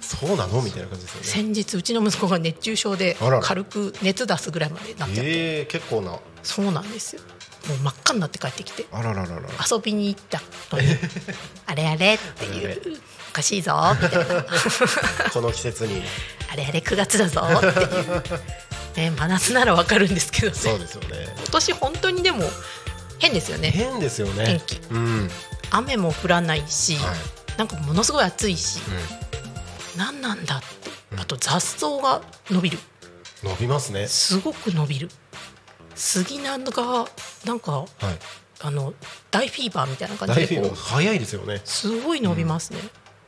[0.00, 1.26] そうなのみたいな感じですよね。
[1.28, 6.18] 先日うちの息子が熱中症で軽く熱出すぐらいまでなっちゃって、ええ結構な。
[6.42, 7.22] そうなんですよ
[7.68, 8.86] もう真っ赤になって帰ってきて。
[8.92, 9.40] あらららら。
[9.40, 10.40] ら遊びに行った
[10.72, 10.88] のに。
[11.66, 12.98] あれあれっていう。
[13.30, 13.74] おかしいぞ。
[14.00, 14.46] みたいな
[15.32, 16.02] この季節に。
[16.52, 17.42] あれあれ9月だぞ。
[17.42, 17.60] っ
[18.94, 20.54] ていう、ね、真夏ならわかるんですけどね。
[20.54, 21.34] そうですよね。
[21.36, 22.48] 今年本当にでも
[23.18, 23.70] 変ですよね。
[23.70, 24.44] 変ですよね。
[24.44, 24.80] 天気。
[24.90, 25.30] うん。
[25.70, 27.58] 雨も降らないし、はい。
[27.58, 28.80] なんかものすごい暑いし、
[29.94, 30.90] う何なんだって。
[31.16, 32.78] あと雑草が伸びる。
[32.78, 32.80] ん
[33.44, 34.06] 伸びますね。
[34.06, 35.08] すごく伸びる
[35.94, 37.06] 杉なんが
[37.44, 37.86] なんかはい。
[38.60, 38.94] あの
[39.30, 41.60] 大フィーバーみたいな感じで早いですよね。
[41.64, 42.78] すごい伸びますね、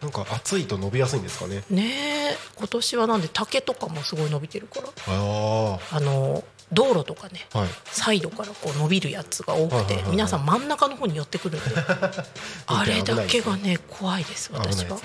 [0.00, 1.62] なんか暑いと伸びやすいんですかね。
[1.68, 4.88] ねえ今年はなんで竹とかもすごい伸びてるから。
[5.09, 7.68] ああの道路とかねあはい。
[7.85, 11.70] サイドからこう伸びるやつが多くて皆さん真ん中の方に寄ってくるんで。
[12.66, 14.98] あれだけがね怖いです私は。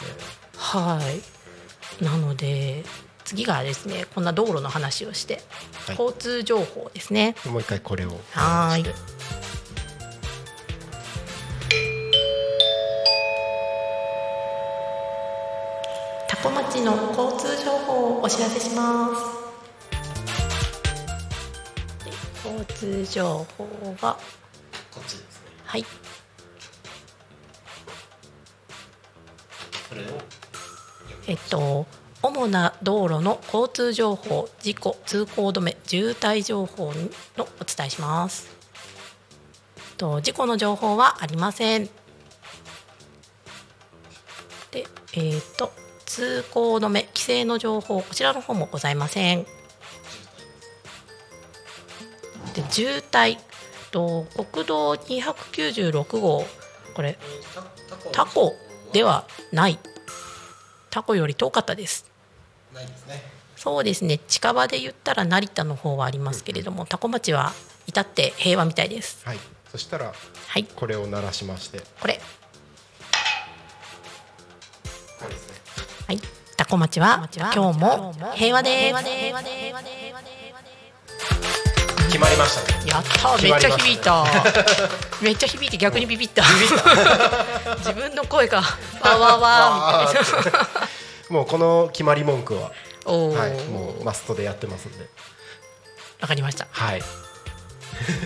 [0.57, 1.01] は
[1.99, 2.03] い。
[2.03, 2.83] なので
[3.31, 5.41] 次がですねこんな道路の話をして、
[5.85, 5.95] はい。
[5.97, 7.33] 交通情報ですね。
[7.45, 8.19] もう一回これを。
[8.31, 8.85] はーい。
[16.27, 19.23] タコ町の交通情報をお知らせします。
[22.03, 22.11] で
[22.43, 24.17] 交通情報が
[24.91, 25.23] こっちですね。
[25.63, 25.83] はい。
[25.83, 25.89] こ
[29.95, 30.05] れを。
[31.27, 31.85] えっと
[32.23, 36.93] 主な道路の交通情報事故通行止め渋滞情報
[37.35, 38.47] のお伝えします。
[39.97, 41.89] と事故の情報はありません。
[44.71, 45.71] でえっと
[46.05, 49.43] 通行止め規制の情報こちらの方もございません。
[52.53, 53.39] で渋滞
[53.91, 56.45] と国道296号
[56.93, 57.17] これ
[58.11, 58.53] タコ
[58.93, 59.79] ではない。
[60.91, 62.10] タコより遠かったです。
[62.73, 63.21] ないですね。
[63.55, 64.17] そうですね。
[64.27, 67.53] 近場で言ったら成田の方はありますけれども、タコ町は
[67.85, 69.21] 至って平和みたいです。
[69.25, 69.37] はい。
[69.71, 70.11] そしたら
[70.47, 70.63] はい。
[70.63, 71.79] これを鳴らしまして。
[71.99, 72.19] これ。
[75.19, 75.55] これですね。
[76.07, 76.19] はい。
[76.57, 79.03] タコ町は今日も平和です。
[82.07, 82.89] 決まりましたね。
[82.89, 84.25] やった決めっちゃ響いた。
[85.21, 86.43] めっちゃ響いて逆にビビった。
[87.79, 88.61] 自分の声が
[89.01, 90.67] わわわみたいな
[91.31, 92.71] もうこの決まり文句は。
[93.05, 93.69] はい。
[93.71, 95.09] もうマストでやってますんで。
[96.19, 96.67] わかりました。
[96.69, 97.01] はい。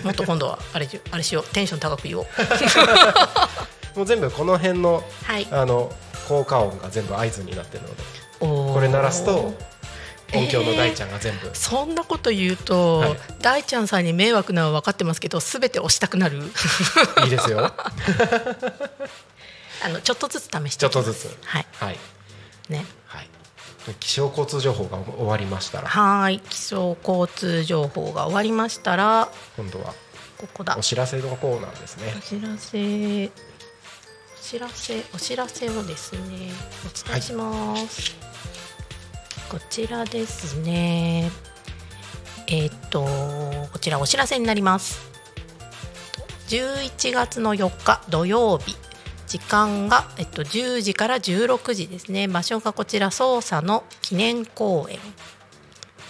[0.04, 1.44] もっと今度は あれじあれしよう。
[1.44, 2.26] テンション高く言おう。
[3.96, 5.46] もう全部この辺のはい。
[5.50, 5.94] あの
[6.28, 8.02] 効果音が全部合図になってるので。
[8.38, 9.54] これ鳴らすと
[10.34, 13.16] 音響の大ちゃんが全部、そんなこと言うと、はい。
[13.40, 16.42] 大ちゃんさんに迷惑なのは分かってますけどすべて押したくなる。
[17.24, 17.72] いいですよ。
[19.84, 21.38] あのちょっとずつ試してちょっとずつ。
[21.44, 21.66] はい。
[21.78, 21.98] はい
[22.68, 22.84] ね。
[23.06, 23.28] はい。
[24.00, 25.88] 気象交通情報が終わりましたら。
[25.88, 26.40] はーい。
[26.40, 29.94] 気象交通情報が終わりましたら今度は
[30.38, 30.76] ここだ。
[30.76, 32.12] お知らせのコーナーですね。
[32.16, 33.26] お知らせ。
[33.26, 36.20] お知らせお知らせをですね
[36.84, 38.14] お伝えします、
[39.50, 41.32] こちらですね。
[42.46, 43.04] えーっと
[43.72, 45.00] こちらお知らせになります。
[46.46, 48.76] 11月の4日土曜日
[49.26, 52.28] 時間が、えっと、10時から16時ですね。
[52.28, 54.98] 場所がこちら捜査の記念公園。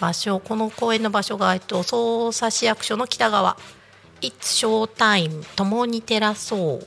[0.00, 3.57] 場所この公園の場所が、えっと、捜査市役所の北側。
[4.20, 6.87] It's Showtime 共に照らそう。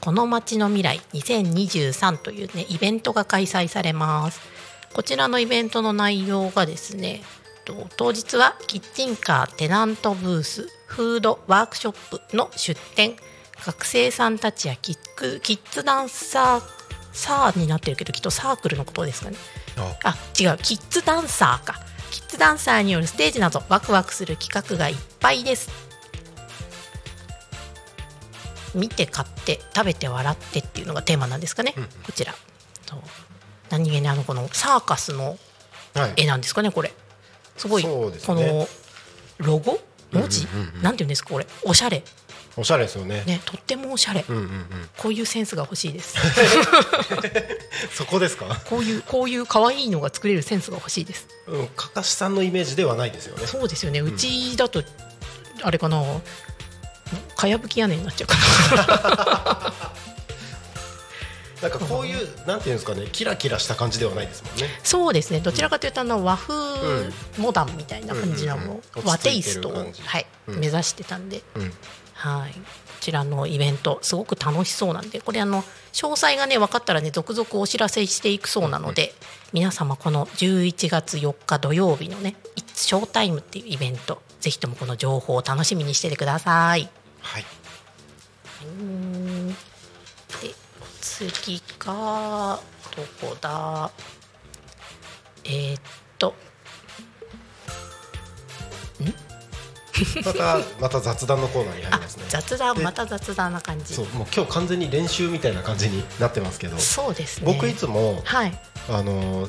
[0.00, 4.40] この街の未来2023というねイベントが開催されます。
[4.92, 7.22] こちらのイベントの内容がですね
[7.96, 13.16] 当日はキッチンカーテナントブースフードワークショップの出店。
[13.64, 16.62] 学生さんたちやキックキッズダンサー
[17.12, 19.36] サーになってるけどきっとサークルのことですかね。
[20.04, 20.16] あ。
[20.38, 21.80] 違うキッズダンサーか。
[22.10, 25.70] キッズダンサーによるステージなどワクワクする企画がいっぱいです。
[28.74, 31.84] 見て買って食べて笑ってっていうのがテーマなんですかね、うん。
[31.84, 32.34] こちら。
[33.70, 35.38] 何気にあのこのサーカスの
[35.94, 36.22] はい。
[36.22, 36.92] 絵なんですかねこれ。
[37.58, 38.66] すごいそうですこねの
[39.38, 39.78] ロゴ？
[40.10, 40.82] 文字、うんうんうん。
[40.82, 41.46] なんていうんですかこれ。
[41.64, 42.02] おしゃれ
[42.56, 43.22] おしゃれですよね。
[43.24, 44.66] ねとってもおしゃれ、うんうんうん。
[44.98, 46.16] こういうセンスが欲しいです。
[47.94, 48.60] そこですか？
[48.66, 51.26] こういうこういう可愛いのが作れるセンスが欲しいです。
[51.48, 53.46] うんかかしさんのイメージではないですよね。
[53.46, 54.00] そうですよね。
[54.00, 54.82] うちだと
[55.62, 56.02] あれかな？
[57.36, 58.36] かやぶき屋根になっちゃうか
[58.76, 59.72] な。
[61.62, 63.06] なんかこういうなんていうんですかね。
[63.12, 64.68] キラキラした感じではないですもんね。
[64.82, 65.40] そうですね。
[65.40, 66.54] どちらかというとあの和風
[67.38, 68.80] モダンみたいな感じのうんうんうん。
[69.04, 70.58] 和テイストを、はいうん。
[70.58, 71.72] 目指してたんで、うん
[72.22, 72.60] はい、こ
[73.00, 75.62] ちらのイベントすごく楽しそうなんでこれあの
[75.92, 79.12] 詳細がね分かったらね続々お知らせしていくそうなので、
[79.52, 86.88] 皆様この11月4日土曜日のね「It's Showtime」っていうイベントぜひともこの情報を楽しみにしててください。
[87.20, 87.44] はい。
[88.62, 89.54] うんで
[91.00, 92.60] 次が
[92.94, 93.90] どこだ？
[95.44, 95.82] えーっ
[96.18, 96.36] と
[100.24, 102.24] またまた雑談のコーナーに入りあますね。
[102.28, 103.94] 雑談でまた雑談な感じ。
[103.94, 107.52] そうもう今日完全に練習みたいな感じになってますけど、そうですね。
[107.52, 108.60] 僕いつもはい。
[108.88, 109.48] あの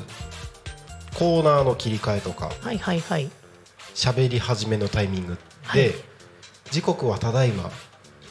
[1.14, 3.30] コーナーの切り替えとかはいはいはい。
[3.94, 5.94] 喋り始めのタイミングで、はい。
[6.70, 7.70] 時刻はただいま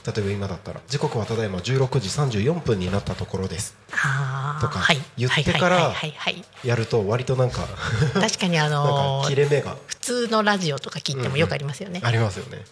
[0.06, 3.78] 例えば今だったら時刻はただいま16時34分になったところです。
[3.90, 4.98] とかはい。
[5.18, 5.94] 言ってから
[6.64, 7.68] やると割となんか
[8.14, 9.78] 確かにあのー切れ目が。
[9.88, 12.64] 普通のラジオとか聞いてもよくありますよね、ありますよね。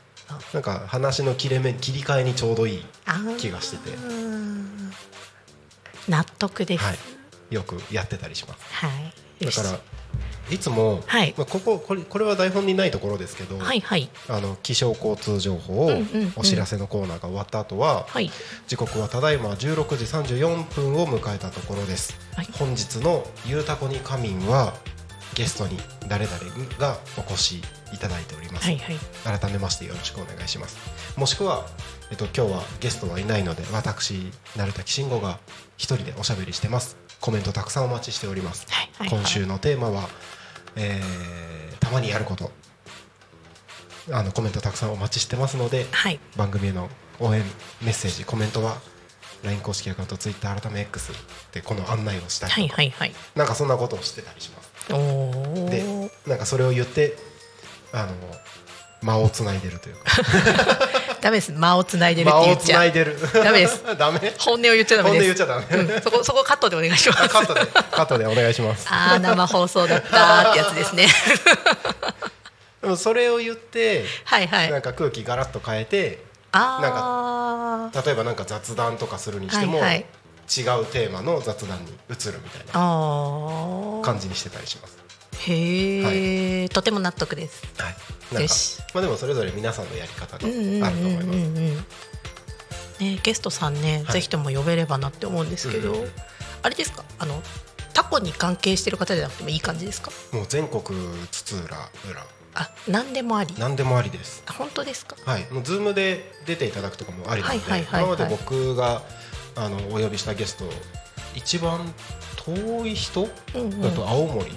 [0.53, 2.85] なんか話の切れ目切り替えにちょうどいい
[3.37, 3.97] 気がしてて。
[6.09, 6.83] 納得です。
[6.83, 6.97] はい。
[7.55, 8.63] よくやってたりします。
[8.73, 8.87] は
[9.39, 9.79] い、だから
[10.51, 11.33] いつも、はい。
[11.37, 14.09] まあ、こここれこれは台本にないところですけど、はいはい。
[14.27, 16.33] あの気象交通情報をうんうんうん。
[16.35, 18.29] お知らせのコーナーが終わった後は、はい。
[18.67, 20.05] 時刻はただいま16時
[20.37, 22.47] 34分を迎えたところです、はい。
[22.53, 24.73] 本日の「ゆうたこに仮眠」は
[25.33, 26.37] ゲストに誰々
[26.77, 27.61] がお越し
[27.93, 29.39] いただいております、はいはい。
[29.39, 30.77] 改めましてよろしくお願いします。
[31.15, 31.65] もしくは、
[32.09, 35.39] えっと、今日はゲストはいないので私成滝慎吾が
[35.77, 36.97] 一人でおしゃべりしてます。
[37.21, 39.19] コメントたくさんお待ちしております、はいはいはい。
[39.19, 40.09] 今週のテーマは、
[40.75, 42.51] えーたまにやること。
[44.11, 46.19] あのコメントたくさんお待ちしてますのではい。
[46.37, 47.43] 番組への応援
[47.81, 48.77] メッセージコメントは
[49.43, 51.11] LINE 公式アカウント Twitter 改め X
[51.51, 53.13] でこの案内をしたりとか、はいはいはい。
[53.35, 54.71] なんかそんなことをしてたりします。
[55.69, 57.15] でなんかそれを言って
[57.93, 58.13] あの
[59.01, 60.03] 間をつないでるというか。
[61.21, 61.51] ダメです。
[61.51, 63.17] 間をつないでるって言っちゃつないうでる。
[63.33, 63.83] ダメです。
[63.97, 64.33] ダメ。
[64.39, 66.01] 本音を言っちゃダメ本音です言っちゃダメ、うん。
[66.01, 67.29] そこそこカットでお願いします。
[67.29, 68.87] カットでカットでお願いします。
[68.89, 71.07] ああ生放送だったーってやつですね。
[72.81, 74.71] でもそれを言ってはいはい。
[74.71, 80.05] なんか空気ガラッと変えてああ例えばなんか雑談とかするにしても、はいはい。
[80.51, 84.97] 違うテーマの雑談に移るみたいな感じにしてたりします
[85.47, 87.63] へえ、とても納得です。
[87.77, 87.95] はい。
[87.95, 88.79] なんかよし。
[88.93, 91.85] まあでもそれぞれ皆さんのやり方があると思います、うんうん
[92.99, 94.13] ねゲストさんね、はい。
[94.13, 96.11] ぜひとも呼べればなって思うんですけど、うんうんうん。
[96.61, 97.03] あれですか？
[97.17, 97.41] あの
[97.93, 100.11] タコに関係してる方じゃなくてもいい感じですか？
[100.31, 100.83] もう全国
[101.31, 102.25] 津々浦々。
[102.53, 103.55] あ何でもあり。
[103.57, 104.43] 何でもありです。
[104.45, 105.15] あ本当ですか？
[105.25, 108.15] はい、もうズームで出ていただくとかもありなので、はいはいはいはい。
[108.15, 109.01] 今まで僕が
[109.55, 110.65] あのお呼びしたゲスト
[111.33, 111.91] 一番
[112.45, 113.81] 遠い人うんうん。
[113.81, 114.51] だと青森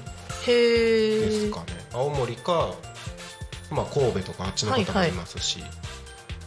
[0.47, 2.75] ですかね、青森か、
[3.71, 5.63] まあ、神戸とかあっちの方もいますし、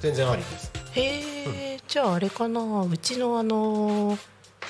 [0.01, 0.71] 全然ありです。
[0.93, 2.81] へえ、じゃああれかな。
[2.81, 4.17] うちのあの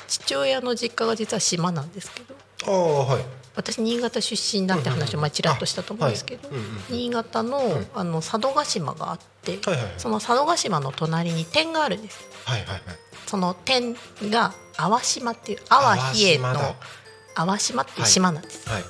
[0.07, 2.35] 父親の実家が実は島なんですけど。
[2.65, 3.25] ああはい。
[3.55, 6.49] 私新潟出身だって話を前ちらっとしたと思うんですけど、
[6.89, 7.87] 新潟の,、ん。
[7.95, 9.93] あの佐渡島があって、はいはいはい。
[9.97, 12.27] その佐渡島の隣に点があるんです。
[12.45, 12.81] はいはいはい。
[13.25, 16.75] その点が淡島っていう淡比叡の
[17.35, 18.83] 淡島っていう島なんです、はい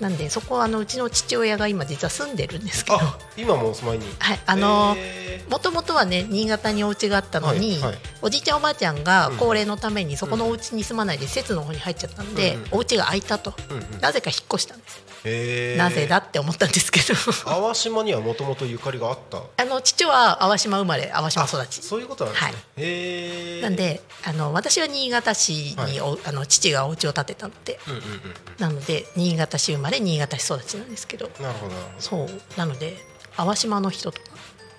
[0.00, 2.98] なんでそこはあのうちの父親が今実は住んでるんですけど。
[2.98, 4.04] あ今もお住まいに？
[4.18, 7.98] はいあのへもともとはね新潟にお家があったのに、はいはい。
[8.22, 14.00] おじいちゃんおばあちゃんが高齢のためにそこのお家に住まないで施設の方に入っちゃったんで、うんうんお家が空いたと、ーうんうん。
[14.00, 17.14] なぜか引っ越したんです、なぜだって思ったんですけど。
[17.44, 19.38] 淡島にはもともとゆかりがあった？
[19.56, 21.82] あの父は淡島生まれ淡島育ち。
[21.82, 23.62] そういうことなんですね、はい。
[23.62, 27.80] なんであの私は新潟市にお、あの父がお家を建てたので。
[27.88, 28.34] うんうんうん。
[28.58, 31.26] なので新潟市生まれ新潟市育ちなんですけど。
[31.26, 31.74] うんなるほど。
[31.98, 32.28] そう。
[32.58, 32.96] なので
[33.36, 34.28] 淡島の人とか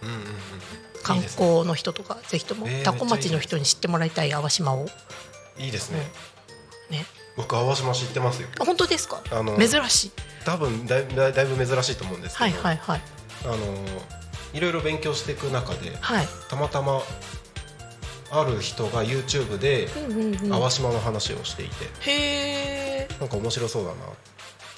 [0.03, 0.23] うんうんうん
[1.01, 4.87] 観光の人とかぜひともえー多古町の人に知ってもらいたい淡島を。
[5.57, 5.99] いいですね、
[6.89, 7.05] ね。
[7.35, 8.47] 僕淡島知ってますよ。
[8.59, 9.21] あ本当ですか？
[9.31, 10.11] あの珍しい。
[10.45, 13.01] 多分だいだいぶ珍しいと思うんですけど、はいはいはい。
[13.45, 13.55] あの
[14.53, 16.27] いろいろ勉強していく中ではい。
[16.49, 17.01] たまたま
[18.31, 20.49] ある人が YouTube でうんうんうん。
[20.61, 22.11] 淡島の話をしていて、へ
[23.01, 23.97] えなんか面白そうだなっ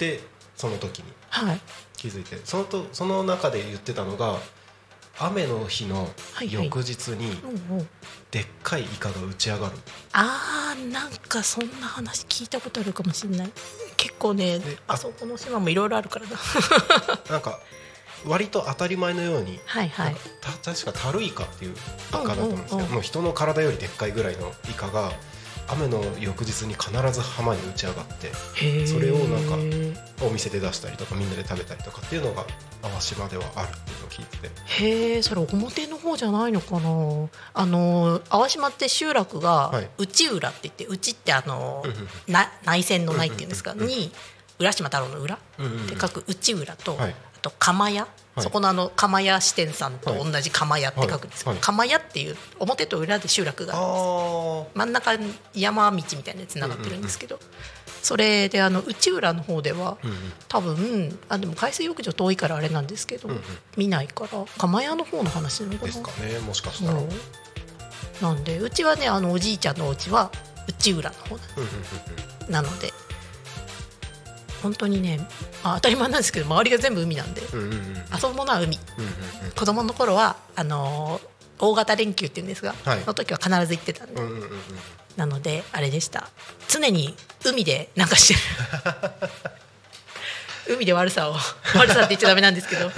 [0.02, 0.20] て
[0.56, 1.04] その時に。
[1.28, 1.60] はい。
[1.96, 2.40] 気づいて。
[2.44, 4.38] そのとその中で言ってたのが
[5.18, 6.64] 雨の日のはいはい。
[6.64, 7.30] 翌日に
[8.30, 9.72] でっかいイカが打ち上がる、
[10.12, 13.52] あーなんかそんな話聞いたことあるかもしれない。
[13.96, 16.36] 結構ねであそこの島もいろいろあるからな。
[17.30, 17.60] なんか
[18.24, 20.16] 割と当たり前のようにはいはい。
[20.40, 22.92] た確かタルイカっていうイカだと思うんですけど、うんうんうん。
[22.94, 25.12] もう人の体よりでっかいぐらいのイカが
[25.68, 29.56] 雨の翌日に必ず浜に打ち上がってそれをなんか
[30.26, 32.44] お店で出したりとかみんなで食べたりとかっていうのが
[32.82, 34.50] 淡島ではあるっていうのを聞いてて。
[34.64, 37.28] へえそれ表の方じゃないのかな。
[37.54, 39.88] あの淡島って集落がはい。
[39.98, 41.84] 内浦って言って内ってあの、
[42.64, 44.12] 内戦の内っていうんですか、に
[44.58, 45.38] 浦島太郎の裏っ
[45.88, 47.10] て書く内浦と、はい。
[47.10, 57.38] あと釜屋、はいそこのあの釜屋支店さんと同じ釜屋って書くんですけど、釜屋っていう表と裏で集落があるんですあ真ん中に山道みたいなやつつながってるんですけど、
[58.02, 59.98] それであの内浦の方では、
[60.48, 63.28] 多分あでも海水浴場遠いからあれなんですけど、
[63.76, 65.86] 見ないから釜屋の方の話なのかな。
[65.86, 67.00] ですかねもしかしたら、
[68.22, 70.30] なんでうちはねあのおじいちゃんのお家は
[70.68, 71.38] 内浦の方
[72.50, 72.92] なので
[74.62, 75.18] 本当にね、
[75.64, 77.42] まあ、当たり前なんですけど周りが全部海なんで。
[77.52, 77.72] うんうんうん。
[77.72, 78.78] うんうん遊ぶものは海。
[78.98, 79.12] うんうん
[79.52, 83.04] 子供の頃はあのー大型連休っていうんですが、はい。
[83.04, 84.50] の時は必ず行ってたんで、うんうんうんうん。
[85.16, 86.28] なのであれでした。
[86.68, 88.40] 常に海でなんかしてる。
[90.74, 91.34] 海で悪さを
[91.74, 92.90] 悪さって言っちゃダメなんですけど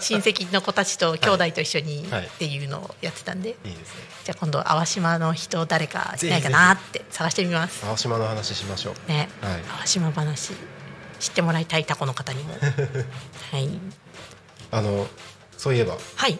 [0.00, 2.26] 親戚の子たちと兄弟と一緒にはい。
[2.26, 4.04] っていうのをやってたんで、いいですね。
[4.24, 7.84] じゃあ今度淡島の人誰かいないかなって探してみます。
[7.86, 9.08] 青島の話しましょう。
[9.08, 9.62] ね、はい。
[9.78, 10.52] 淡島話
[11.24, 12.52] 知ってもらいたいタコの方にも。
[13.50, 13.70] はい、
[14.70, 15.06] あの
[15.56, 15.96] そういえば。
[16.16, 16.38] はい。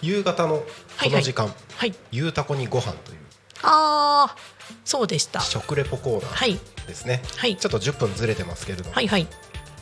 [0.00, 1.94] 夕方のこの時間、はい。
[2.12, 3.18] ゆうたこにご飯という。
[3.62, 4.36] ああ
[4.84, 5.40] そうでした。
[5.40, 6.60] 食レポコーナーはい。
[6.86, 7.56] ですね、はい。
[7.56, 9.26] ちょっと10分ずれてますけれども、はいはい。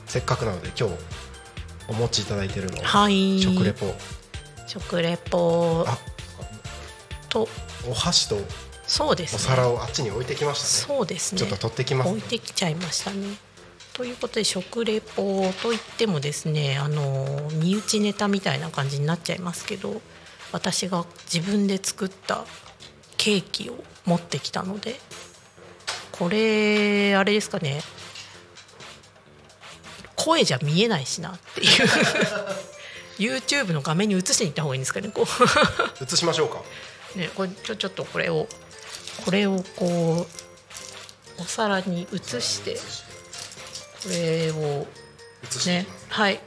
[0.06, 0.94] せっかくなので今日
[1.88, 3.42] お持ちいただいているのははい。
[3.42, 3.94] 食レポ。
[4.66, 5.84] 食レポ。
[5.86, 5.98] あ
[7.28, 7.46] と。
[7.86, 8.40] お箸とお
[8.94, 9.38] そうですね。
[9.40, 10.96] 皿をあっちに置いてきましたね。
[10.96, 11.40] そうですね。
[11.40, 12.10] ちょっと取ってきます。
[12.10, 13.26] 置いてきちゃいましたね。
[13.92, 20.00] ということで食レポといってもですねあの身内ネタみたいな感じになっちゃいますけど
[20.52, 22.44] 私が自分で作った
[23.16, 23.74] ケーキを
[24.04, 24.96] 持ってきたので
[26.12, 27.80] これあれですかね。
[30.14, 31.68] 声じゃ見えないしなっていう。
[33.18, 36.04] YouTube の画面に映していった方がいいんですかねこう。
[36.04, 36.62] 移しましょうか。
[37.16, 38.48] ね、これちょちょっとこれを
[39.24, 40.26] これをこ
[41.38, 44.86] うお皿に移してこれを
[45.66, 46.40] ねはい。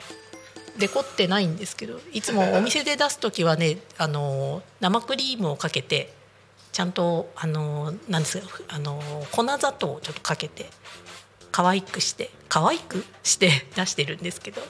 [0.78, 6.14] デコってないんですけどいつもお店で出す時はねあの生クリームをかけて
[6.72, 9.02] ちゃんとあのなんですかあの
[9.32, 10.70] 粉砂糖をちょっとかけて
[11.52, 14.62] 可愛くして可愛くして 出してるんですけど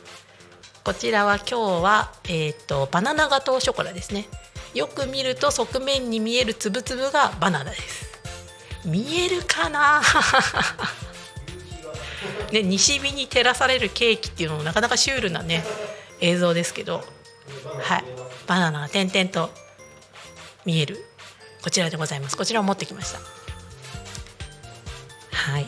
[0.84, 4.28] こちらは今日は、えー、とバナナガトーショコラですね
[4.74, 8.08] よく見ると側面に見えるつぶつぶがバナナです。
[8.86, 10.02] 見えるかな？
[12.52, 15.66] ね、西日に照らされるケーキっていうのもなかなかシュールなね
[16.22, 17.04] 映像ですけど、
[17.82, 18.04] はい、
[18.48, 19.52] バナナが点々と
[20.66, 21.04] 見える。
[21.64, 22.38] こちらでございます。
[22.38, 23.20] こちらを持ってきました。
[25.32, 25.66] はい。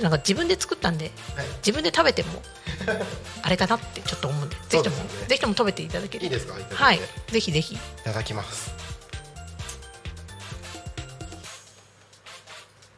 [0.00, 1.46] なんか自分で作ったんで、はい。
[1.58, 2.42] 自分で食べても
[3.42, 6.54] あれかなってちょっと思うんでぜひとも、ねぜひとも食べていただけるいいですか？
[6.74, 7.00] はい。
[7.30, 7.74] ぜひぜひ。
[7.74, 8.72] いただきます。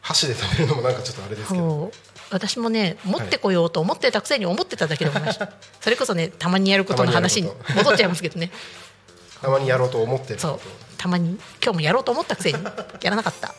[0.01, 1.91] 箸で食べるのもなんかちょっとあれですけど。
[2.31, 5.33] 私もね持ってこようと思ってたくせに思ってただけでもない。
[5.81, 8.51] それこそねたまにやることの話に戻っちゃいますけどね。
[9.41, 10.59] たまにやろうと思ってるそう。
[10.97, 12.63] たまに今日もやろうと思ったくせに
[13.01, 13.53] やらなかったこ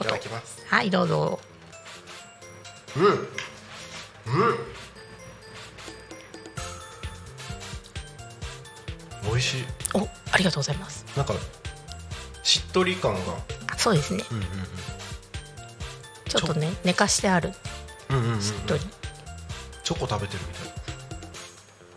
[0.00, 0.58] いたとだきます。
[0.66, 1.40] はいどうぞ
[2.96, 3.04] うん。
[3.04, 4.58] うん。
[9.22, 9.64] 美味しい。
[9.94, 11.04] おありがとうございます。
[11.16, 11.34] なんか
[12.42, 13.20] しっとり感が。
[13.72, 14.24] あそうですね。
[14.30, 14.44] うんうん
[16.28, 17.52] ちょっとね寝かしてある。
[18.08, 18.40] うんうんうんうん。
[18.40, 18.80] しっとり、
[19.82, 20.72] チョコ食べてるみたい。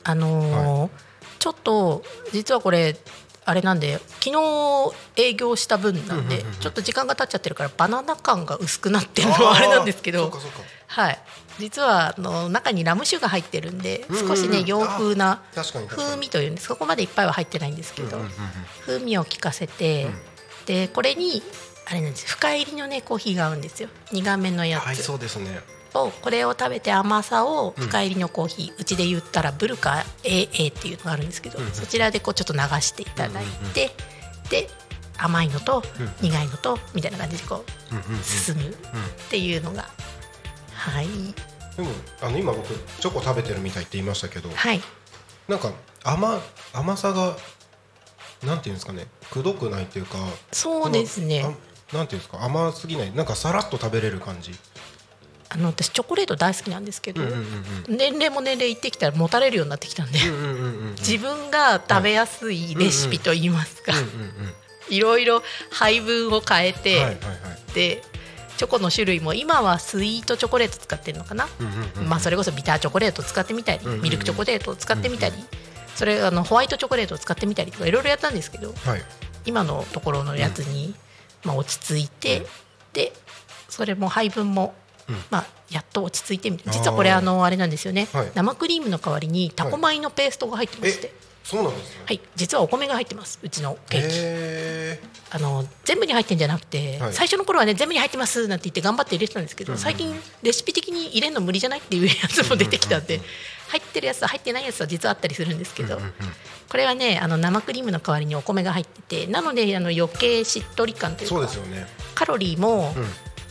[0.06, 2.96] あのーちょっと実はこれ
[3.46, 10.32] あれなんで昨日営業した分なんで、ちょっと時間が経っちゃってるからバナナ感が薄くなってるのはあれなんですけど
[10.88, 11.20] はい。
[11.60, 16.68] 実はあの中にラム酒が入ってるんで少しね洋風な風味というんです。
[16.68, 18.18] そこまでいっぱいは入ってないんですけど、
[18.86, 20.14] 風味を効かせて、うん。
[20.66, 21.44] でこれに
[21.86, 22.28] あれなんです。
[22.28, 23.90] 深入りのねコーヒーが合うんですよ。
[24.12, 25.04] 苦めのやつ。
[25.04, 25.62] そうですね
[25.96, 31.72] をこれを食べて甘さを深入りのコーヒー、うちで言ったらブルカ AA っていうのがあるんですけど、うんうん。
[31.72, 33.92] そちらでこうちょっと流していただいうんうんて、
[34.50, 34.70] で
[35.18, 36.30] 甘いのとうん。
[36.30, 38.74] 苦いのとみたいな感じでこうんうんうんう進むっ
[39.30, 39.88] ていうのが、
[40.74, 41.08] はい。
[41.76, 41.90] でも
[42.22, 42.68] あの今僕
[43.00, 44.82] チョコ食べてるみたいって言いましたけどはい。
[45.48, 45.72] なんか
[46.04, 46.40] 甘
[46.74, 47.36] 甘さが
[48.44, 50.18] なんていうんですかねくどくないっていうか
[50.52, 51.44] そうですね。
[51.44, 53.14] あなんていうんですか甘すぎない。
[53.14, 54.52] なんかさらっと食べれる感じ
[55.54, 57.22] あの私チョコレート大好きなんですけど、
[57.88, 60.20] 年齢も年齢いってきたらもたれるようになってきたんで、
[60.98, 63.94] 自分が食べやすいレシピといいますか、
[64.90, 67.18] いろいろ配分を変えうんて、
[67.76, 68.04] で
[68.58, 71.48] チョコの種類も今はスイートチョコレート使ってるのかな、
[72.08, 75.36] まあ、それこそビターチョコレート使ってみたり、ミルクチョコレートを使ってみたり、
[75.96, 79.02] それあのホワイトチョコレートを使ってみたりとかいろいろやったんですけどはい
[79.46, 80.96] 今のところのやつに、
[81.44, 82.46] まあ、落ち着いて、うん。
[82.94, 83.14] で
[83.68, 84.83] それも配分も、うん
[85.30, 88.32] まあ、やっと落ち着いて実はこれあのあれなんですよね、はい。
[88.34, 92.04] 生クリームの代わりにタコ米のペーストが入ってまして、えそうなんですね。
[92.06, 93.40] はい、実はお米が入ってます。
[93.44, 94.08] うちのケーキ。
[94.14, 95.00] へ
[95.32, 97.14] あの全部に入ってんじゃなくて、はい。
[97.14, 103.20] 最初の頃はね全部に入ってますなんて言って頑張って入れてたんですけど、最近レシピ的に入れるの無理じゃないっていうやつも出てきたんで、
[103.70, 106.00] 入ってるやつと入ってないやつは実はあったりするんですけど、
[106.70, 111.88] これはねあの生クリームの代わりにお米が入っててなのであの余計しっとり感というかそうですよね。
[112.16, 113.06] カロリーも、うん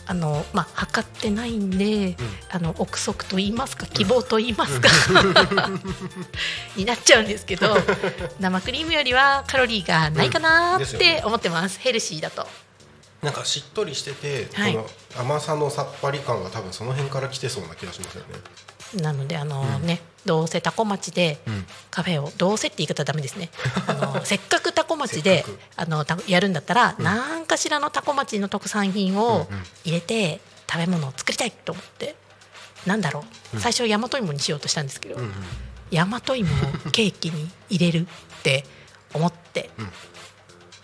[0.05, 2.17] あのまあ、測ってないんで、
[2.49, 4.89] あの憶測と言いますか希望と言いますか、
[6.75, 7.77] になっちゃうんですけど
[8.39, 12.45] 生クリームよりはカロリーがないかなって思ってます、ヘルシーだと。
[13.21, 14.73] なんかしっとりしてて、はい。
[14.73, 14.79] こ
[15.15, 18.23] の甘さのさっぱり感が多分その辺から来てそうな気がしますよ
[18.95, 19.01] ね。
[19.01, 21.65] なのであの、ねどうせタコ町でん。
[21.91, 23.49] カフェをどうせって言い方はダメですね。
[23.87, 25.45] あのせっかくタコ町で
[25.75, 29.63] あのたやるんだったら、何かしらのタコ町の特産品をうんうん。
[29.83, 32.15] 入れて食べ物を作りたいと思って
[32.85, 35.33] なんだろう、最初大和芋にしようとしたんですけど、うんうん。
[35.91, 36.49] 大和芋
[36.87, 38.07] をケーキに入れる
[38.39, 38.65] って
[39.13, 39.69] 思って、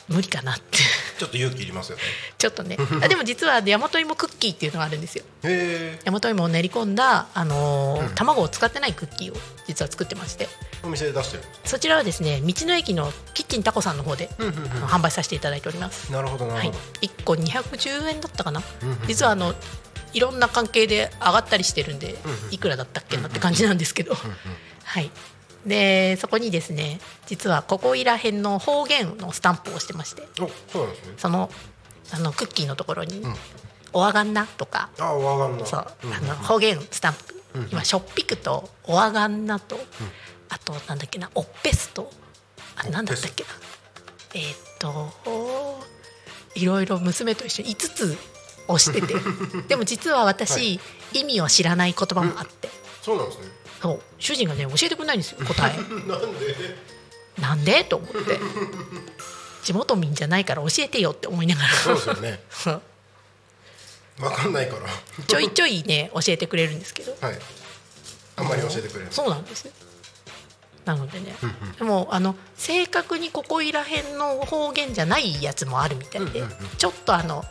[0.07, 0.79] 無理かなって
[1.19, 2.03] ちょっと勇気いりますよね。
[2.37, 2.77] ちょっとね。
[3.03, 5.23] あでも実は大和芋クッキーっていうのがあるんですよ。
[5.43, 8.15] 大和芋を練り込んだ、あのーうん。
[8.15, 10.47] 卵を使ってないクッキーを実は作ってまして。
[10.81, 14.71] お店で出してるそちらはですね道の駅のキッチンタコさんの方で、うんうんうん。
[14.71, 16.67] あの販売させていただいております、なるほどなはい。
[16.67, 19.53] るほど、、1個210円だったかな、うんうん実はあの
[20.13, 24.15] いろんな関係で上がったりしてるんで、うんうんいくらだったっけなって感じなんですけど、
[24.85, 25.11] はい
[25.65, 30.23] でそこにですね実はここいら辺の方言のスタンプをしてまして。
[30.41, 31.13] おそうなんですね。
[31.17, 31.49] その
[32.11, 33.35] あのクッキーのところにん
[33.93, 35.65] 「おわがんな」とかあわかんな。
[35.65, 36.13] いそう、ん。
[36.13, 37.69] あの方言スタンプ、うん。
[37.71, 39.79] 今しょっぴくとおわがんなと、
[40.49, 42.11] あとなんだっけなおっぺすと
[42.75, 43.49] あなんだったっけな。
[44.33, 45.89] えーっと
[46.55, 48.17] いろいろ娘と一緒に5つ
[48.67, 49.15] 押してて。
[49.67, 50.79] でも実は私、
[51.13, 52.69] 意味を知らない言葉もあって、
[53.01, 53.45] そうなんですね
[53.81, 55.77] そう主人がね教えてくれないんですよ 答え。
[56.07, 56.55] なんで？
[57.39, 57.83] なんで？
[57.83, 58.39] と思って。
[59.63, 61.69] 地元民じゃないから教えてよって思いながら。
[61.73, 62.43] そうですよね。
[62.49, 62.81] そ う
[64.25, 64.89] わかんないから。
[65.25, 67.15] ちょいちょいね教えてくれるんですけど。
[67.21, 67.39] はい。
[68.35, 69.13] あんまり教えてくれない。
[69.13, 69.71] そうなんですよ
[70.85, 71.35] なのでね、
[71.77, 76.67] でもあの正確にここいら辺の方言じゃないやつもあるみたいで、うんうんうん。
[76.79, 77.45] ちょっとあの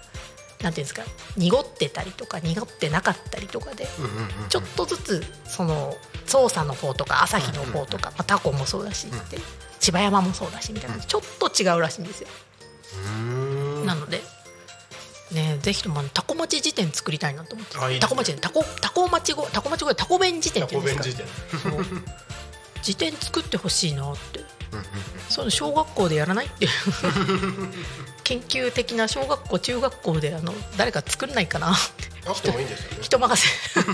[0.63, 1.03] なんていうんですか
[1.37, 3.87] 濁ってたりとか濁ってなかったりとかで、
[4.49, 5.95] ちょっとずつその
[6.27, 9.39] 捜査の方とか朝日の方とか、まあ、タコもそうだしって、
[9.79, 12.29] 千葉山もそうだしみたいなちょっと違うらしいんですよ。
[13.87, 14.21] なので
[15.33, 18.01] ねぜひともタコ町辞典作りたいなと思って。
[18.01, 21.25] タコ町でタコタコ町語タコ町語でタコ弁辞典っていうんですか。
[22.83, 24.41] 辞典作ってほしいなって
[25.29, 26.69] そういうの小学校でやらないって。
[28.25, 32.99] 研究的な小学校中学校であの誰か作んないかなあってもいいんですよね。
[33.01, 33.49] 人任せ。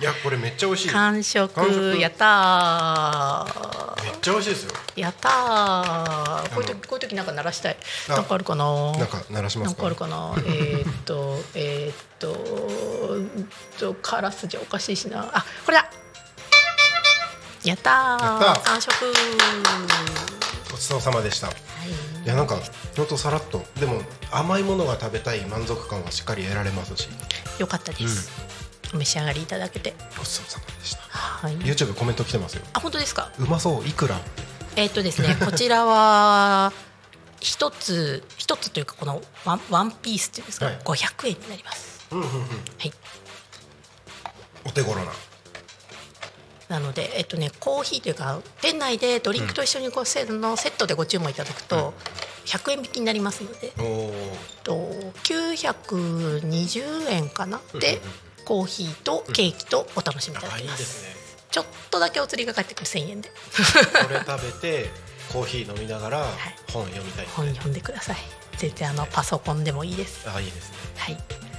[0.00, 0.88] いやこれめっちゃ美味しい。
[0.88, 1.96] めっ完食。
[1.98, 4.18] やったー。
[4.20, 4.72] ちゃ美味しいですよ。
[4.96, 6.54] やったー。
[6.54, 7.76] こういう時こういう時なんか鳴らしたい。
[8.08, 8.64] あなんかあるかな？
[8.92, 10.34] なんか鳴らしまなんすかかあるかな？
[10.38, 11.96] えーっとえーっ
[13.78, 15.30] とカラスじゃおかしいしな。
[15.32, 15.88] あこれだ
[17.64, 18.44] やったー。
[18.44, 18.60] やった。
[18.62, 18.92] 完食。
[20.70, 21.48] ごちそうさまでした。
[21.48, 21.56] いは
[22.24, 22.26] い。
[22.26, 22.58] やなんか
[22.96, 23.64] ほんとさらっと。
[23.78, 24.00] でも
[24.30, 27.08] 甘いものが食べたい満足感はしっかり得られますし。
[27.58, 28.30] よかったです、
[28.94, 29.94] お召し上がりいただけて。
[30.18, 31.02] ごちそうさまでした。
[31.02, 31.56] はい。
[31.58, 32.62] YouTube コメント来てますよ。
[32.72, 33.30] あ本当ですか？
[33.38, 34.20] うまそういくら？
[34.76, 36.72] えーっとですね こちらは
[37.40, 40.78] 一つ一つというかこのワンワンピースっていうんですか、はい。
[40.78, 42.06] 500円になります。
[42.10, 42.40] うんうんうん。
[42.40, 42.46] は
[42.84, 42.92] い。
[44.64, 45.12] お手頃な
[46.72, 51.92] なので、えっとね、コーヒーというか店内でドリンクと一緒にこうセのセットでご注文いただくと
[52.46, 54.12] 100円引きになりますので、おお
[54.64, 54.72] と
[55.22, 57.60] 920円かな？
[57.78, 58.00] で
[58.46, 61.14] コーヒーとケーキとお楽しみいただあいけます,、いですね。
[61.50, 62.86] ちょっとだけお釣りが返ってくる。
[62.86, 63.28] 1000円で。
[63.28, 63.34] こ
[64.08, 64.90] れ食べて
[65.30, 66.26] コーヒー飲みながら
[66.72, 67.26] 本読みたい。
[67.26, 68.16] 本読んでください。
[68.56, 70.28] 全然あのパソコンでもいいです。
[70.28, 70.76] あいいですね。
[70.96, 71.18] はい。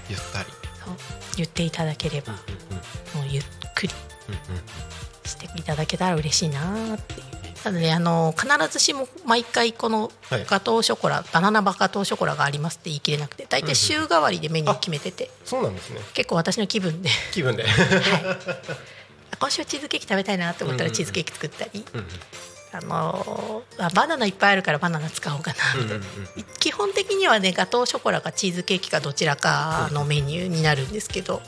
[0.10, 0.46] ゆったり。
[0.84, 0.96] そう。
[1.38, 2.36] 言っていただければ、う
[3.18, 3.44] んもうゆっ
[3.76, 3.94] くり。
[4.30, 4.62] うんうん
[5.56, 7.34] いただけたら嬉しいなーっていう。
[7.64, 17.10] なのであの必ずしも毎回このはいガトーショコラ、バナナバガトーショコラがありますって言い切れなくて大体週替わりでメニュー決めてて、そうなんですね結構私の気分で。
[17.32, 17.66] 気分で。
[19.40, 22.08] 今週はチーズケーキ食べたいなって思ったらチーズケーキ作ったり、うんうん
[22.76, 26.06] あのあバナナいっぱいあるからバナナ使おうかなみたいな、
[26.60, 31.44] 基本的にはねガトーショコラかチーズケーキかどちらかのメニューになるんですけど、はい。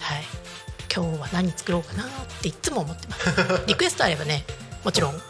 [0.00, 0.24] はい、
[0.94, 2.06] 今日は何作ろうかなっ
[2.42, 3.62] ていつも思ってます。
[3.66, 4.44] リクエストあればね
[4.84, 5.22] もちろん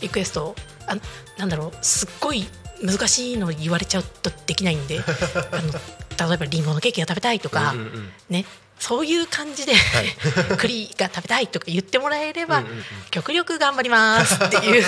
[0.00, 0.54] リクエスト
[0.86, 0.96] あ
[1.38, 2.48] なんだろうすっごい
[2.82, 5.00] 難しいの言われちゃうとできないんで
[5.52, 8.44] あの例えばリンゴのケーキが食べたいとか、うんうんうんね
[8.78, 9.74] そういう感じで、
[10.58, 14.84] 栗が食べたいとか言ってもらえれば、うん極力頑張りますっていう。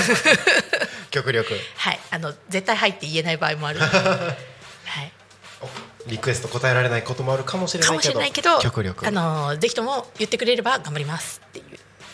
[1.13, 1.57] 極力。
[1.77, 2.01] はい。
[2.11, 5.13] あの絶対入って言えない場合もある、はい、
[6.07, 9.07] リクエスト答えられないこともあるかもしれないけどいけど極力。
[9.07, 11.65] あのぜひとも言ってくれれば頑張りますっていう。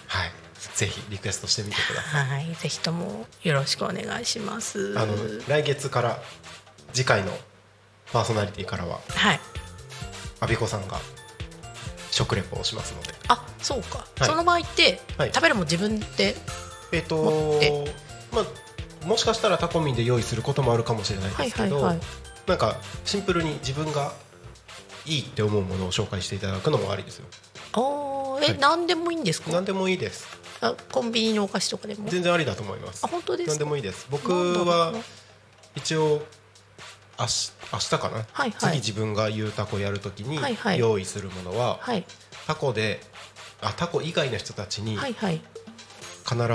[0.07, 0.33] はい。
[0.75, 2.27] ぜひリクエストしてみてください。
[2.27, 2.55] はい。
[2.55, 4.99] ぜひともよろしくお願いします。
[4.99, 5.15] あの
[5.49, 6.23] 来月から
[6.93, 7.33] 次回の
[8.13, 9.41] パーソナリティからははい。
[10.41, 10.99] 阿比子さんが
[12.11, 13.15] 食レポをしますので。
[13.29, 14.25] あそうか、はい。
[14.25, 15.33] その場合って、はい。
[15.35, 16.37] 食べるもん自分で
[16.93, 17.87] えっ、持と
[18.33, 24.13] まあもしかしたらタコミンで用意することもあるかもしれないですけど、はいはいはいなんかシンプルに自分が
[25.07, 27.27] いいって思うものを紹介していただくのもありですよ。
[27.77, 28.59] おーえ、はい。
[28.59, 29.51] 何でもいいんですか？
[29.53, 30.27] 何でもいいです。
[30.61, 32.09] あコンビニのお菓子とかでも？
[32.09, 33.05] 全然ありだと思います。
[33.05, 33.53] あ本当ですか？
[33.53, 34.07] 何でもいいです。
[34.11, 34.99] 僕はな。
[35.77, 36.23] 一応
[37.19, 38.53] 明日明日かな、はいはい。
[38.53, 40.39] 次自分がゆうタコやるときに
[40.79, 42.05] 用意するものは、はい。
[42.47, 43.01] タコで
[43.61, 45.15] あタコ以外の人たちに必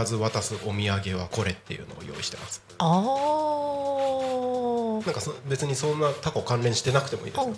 [0.06, 5.06] ず渡すお土産はこれっていうのを用意してますあー。
[5.06, 7.52] なんかそ別にそんなタコ関連してなくてもいいですこ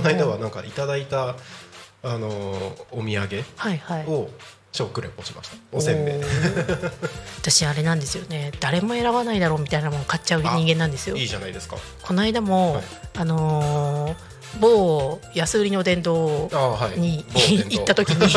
[0.00, 1.36] の間はなんかいただいた
[2.02, 3.44] あのーお土産
[4.10, 4.28] を
[4.72, 5.56] 食レポしました。
[5.72, 6.20] おせんべい。
[7.40, 8.50] 私あれなんですよね。
[8.58, 11.16] 誰も選ばないだろうみたいなもの買っちゃう人間なんですよ。
[11.16, 11.76] いいじゃないですか。
[12.02, 12.84] この間も、はい。
[13.18, 14.14] あのー
[14.60, 16.98] 某安売りの殿堂あはい。
[16.98, 17.24] に
[17.70, 18.32] 行った時に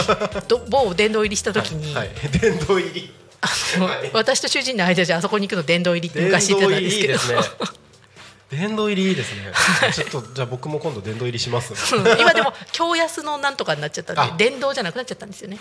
[0.48, 4.12] ど某殿堂入りした時に、はい、はい、殿堂入りあのはい。
[4.14, 7.20] 私と主人の間じゃあそこに行くの殿堂入りって昔言ってたんですけど。
[8.50, 9.42] 殿堂入りいいですね。
[9.44, 10.04] 殿堂入りいいですね。
[10.10, 11.96] ちょっとじゃあ僕も今度殿堂入りします。
[11.96, 12.20] うん。
[12.20, 14.36] 今でも京安のなんとかになっちゃったんあ。
[14.38, 15.60] で殿堂じゃなくなっちゃったんですよね。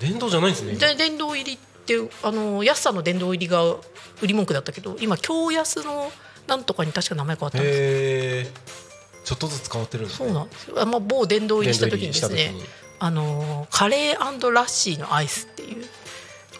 [0.00, 3.62] 殿堂じゃないんですね殿堂入りってあの安さの殿堂入りが
[4.20, 6.12] 売り文句だったけど今京安の
[6.46, 8.52] なんとかに確か名前変わったんです
[9.24, 10.28] ちょっとずつ変わってるんですね。
[10.28, 10.80] そうなんですよ。
[10.80, 12.54] あ、まあ、某殿堂入りした時にですね
[12.98, 15.84] あのカレーラッシーのアイスっていう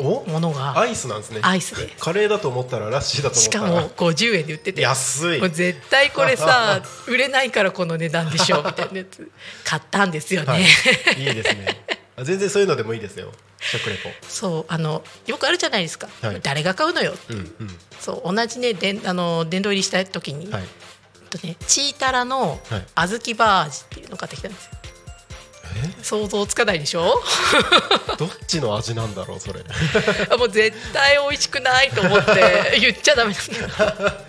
[0.03, 0.79] ものが。
[0.79, 1.41] アイスなんですね。
[1.43, 1.75] アイス。
[1.77, 3.67] でカレーだと思ったらラッシーだと思ったら。
[3.83, 4.83] しかも50円で売ってて。
[4.83, 5.41] 安い。
[5.41, 9.31] もう絶対これさ 売れないからこの値段でしょみたいなやつ。
[9.65, 11.85] 買ったんですよね、はい、いいですね。
[12.17, 13.33] あ全然そういうのでもいいですよ。
[13.61, 14.11] 食レポ。
[14.29, 16.41] そうあのよくあるじゃないですか、はい。
[16.43, 17.15] 誰が買うのよ。
[17.29, 17.79] うんうん。
[18.01, 20.65] そう同じねでんあの殿堂入りした時に、はい。
[21.31, 22.87] とね、チータラのはい。
[22.95, 24.71] 小豆バージっていうのを買ってきたんですよ
[26.03, 27.23] 想像つかないでしょ？
[28.13, 29.61] えどっちの味なんだろうそれ。
[30.31, 33.69] あもう絶対美味しくないと思って 言っちゃダメですけど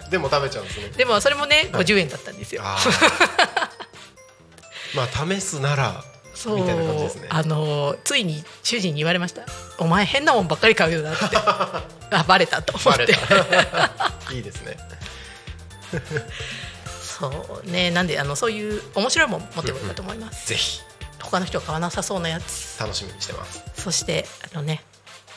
[0.09, 0.89] でも食べちゃうんですね。
[0.97, 2.63] でもそれもね50円だったんですよ、
[4.93, 7.27] まあ試すならそうみたいな感じですね。
[7.29, 9.41] あのついに主人に言われました
[9.79, 11.25] 「お前変なもんばっかり買うよな」って。
[12.09, 13.13] あバレたと思って。
[13.13, 14.13] た。
[14.31, 14.77] いいですね。
[17.19, 17.91] そうね。
[17.91, 20.79] なんであのそういう面白いもん持ってこようかと思います、ぜひ
[21.19, 22.79] 他の人は買わなさそうなやつ。
[22.79, 23.63] 楽しみにしてます。
[23.75, 24.83] そしてあのね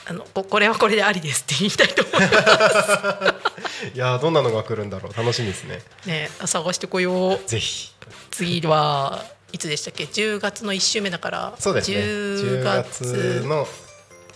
[0.07, 3.95] あのここれはこれでありですって言いたいと思います。
[3.95, 5.17] いやーどんなのが来るんだろう。
[5.17, 5.83] 楽しみですね。
[6.07, 7.49] ね探してこよう。
[7.49, 7.93] ぜひ。
[8.31, 11.55] 次はいつでしたっけ？10月の1週目だから。
[11.59, 11.97] そうですね。
[11.99, 13.69] 10 10月月の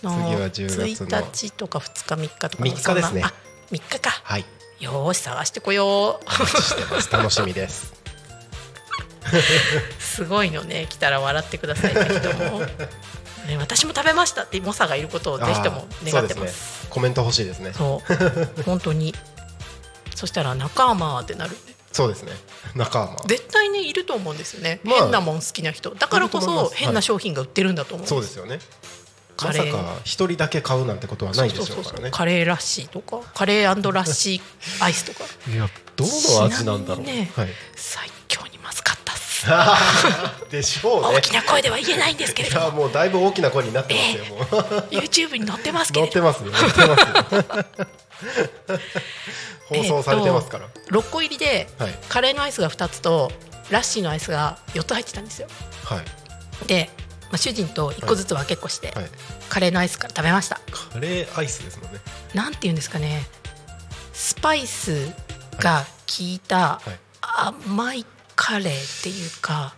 [0.03, 2.63] の次は10月の1日とか2日3日とか。
[2.63, 3.01] 3日ですね。
[3.01, 3.27] そんな。
[3.27, 3.33] あ
[3.71, 4.09] 3日か。
[4.23, 4.45] はい。
[4.79, 7.11] よーし探してこよう。
[7.11, 8.04] 楽しみです
[9.99, 16.81] すごいのね来たら笑ってくださいぜひとも、ね、私も食べましたって猛者がいることをぜひとも願ってます。
[16.81, 16.89] すね。
[16.89, 17.73] コメント欲しいですね。
[17.73, 18.01] そ
[18.59, 18.63] う。
[18.63, 19.13] 本当に。
[20.15, 21.55] そしたら仲間ってなる。
[21.91, 22.31] そうですね。
[22.75, 23.23] 仲間。
[23.27, 25.93] 絶対ねいると思うんですよね、まあ変なもん好きな人。
[25.95, 28.59] だからこそ変な商品が売ってるんだと思う、そうですよね。
[29.43, 32.11] まさか一人だけ買うなんてことはないでしょうからね。
[32.11, 35.25] カレーラッシーとかカレーラッシーアイスとか。
[35.51, 37.05] いやどの味なんだろう。
[37.05, 37.31] ね。
[37.35, 37.49] はい。
[37.75, 38.09] 最
[40.49, 41.17] でしょうね。
[41.17, 42.71] 大きな声では言えないんですけれども。
[42.71, 44.45] もうだいぶ大きな声になってますよもう。
[44.91, 46.09] YouTube に載ってますけども。
[46.09, 46.51] ってますよ。
[46.51, 47.65] 乗ってますよ。
[49.67, 51.99] 放送されてますから、6個入りではい。
[52.07, 53.31] カレーのアイスが2つと
[53.71, 55.47] ラッシーのアイスが4つ入ってたんですよ。
[55.83, 56.67] はい。
[56.67, 56.89] で、
[57.23, 59.09] まあ、主人と1個ずつ分けっこして、はい。
[59.49, 60.59] カレーのアイスから食べました。
[60.71, 61.99] カレーアイスですもんね。
[62.33, 63.25] なんていうんですかね。
[64.13, 65.09] スパイス
[65.59, 66.99] が効いたはい。
[67.21, 68.05] 甘い
[68.35, 69.75] カレーっていうか、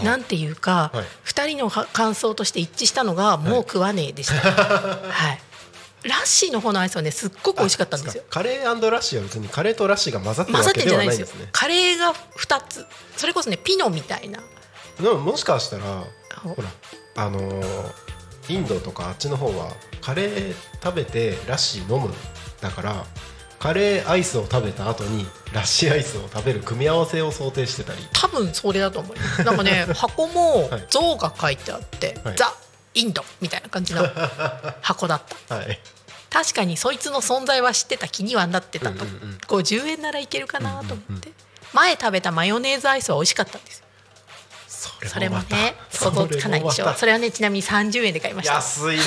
[0.00, 0.04] い。
[0.04, 1.04] なんていうか、はい。
[1.24, 8.24] 2人のは感想として一致したのがもう食わねえでした、 はい、ラッシーの方のアイスはねすっごく美味しかったんですよ。
[8.28, 12.86] あカレーラッシーは別にカレーとラッシーが混ざってるわけでじゃないんですよはないんですねカレーが2つ。
[13.16, 14.40] それこそねピノみたいな。
[15.00, 16.04] でももしかしたら
[16.44, 16.48] お。
[16.54, 16.68] ほら
[17.16, 18.16] あのー
[18.48, 22.14] インドとかあっちの方はカレー食べてラッシー飲む
[22.60, 23.04] だから
[23.58, 27.98] カレーアイスを食べた後にラッシーアイスを食べる組み合わせを想定してたり。
[28.12, 32.36] 多分それだと思いますなんかね 箱もはい像が書いてあって、はい。
[32.36, 32.52] ザ・
[32.94, 34.08] インドみたいな感じの
[34.82, 35.54] 箱だった。
[35.56, 35.80] はい。
[36.30, 39.38] 確かにそいつの存在は知ってた気にはなってたと、うんうんうん。
[39.46, 41.32] 50円ならいけるかなと思って、
[41.72, 43.86] 前食べたマヨネーズアイスは美味しかったんですよ。
[44.68, 46.92] そそれもね想像つかないでしょ。
[46.94, 48.54] それはねちなみに30円で買いました。
[48.54, 49.02] 安いな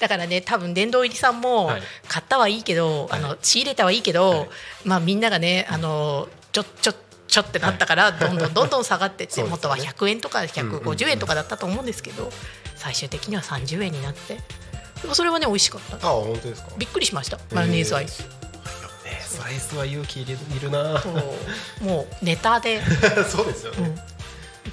[0.00, 1.82] だからね多分殿堂入りさんもはい。
[2.08, 4.48] 買ったはいいけど、あの仕入れたはいいけど、はい。
[4.84, 6.94] まあみんながねあのちょちょ
[7.28, 12.32] ちょってなったからどんどんどんどん下がってって、 元は100円とかうんうん150円とかだったと思うんですけど、
[12.76, 14.38] 最終的には30円になって。
[15.12, 15.96] それはね美味しかった。
[16.08, 16.70] あ本当ですか？
[16.76, 17.38] びっくりしました。
[17.52, 18.26] マヨネーズアイス、ね
[19.26, 21.02] スライスは勇気いるいるな
[21.80, 22.82] もうネタで、
[23.30, 24.00] そうですよね、うん、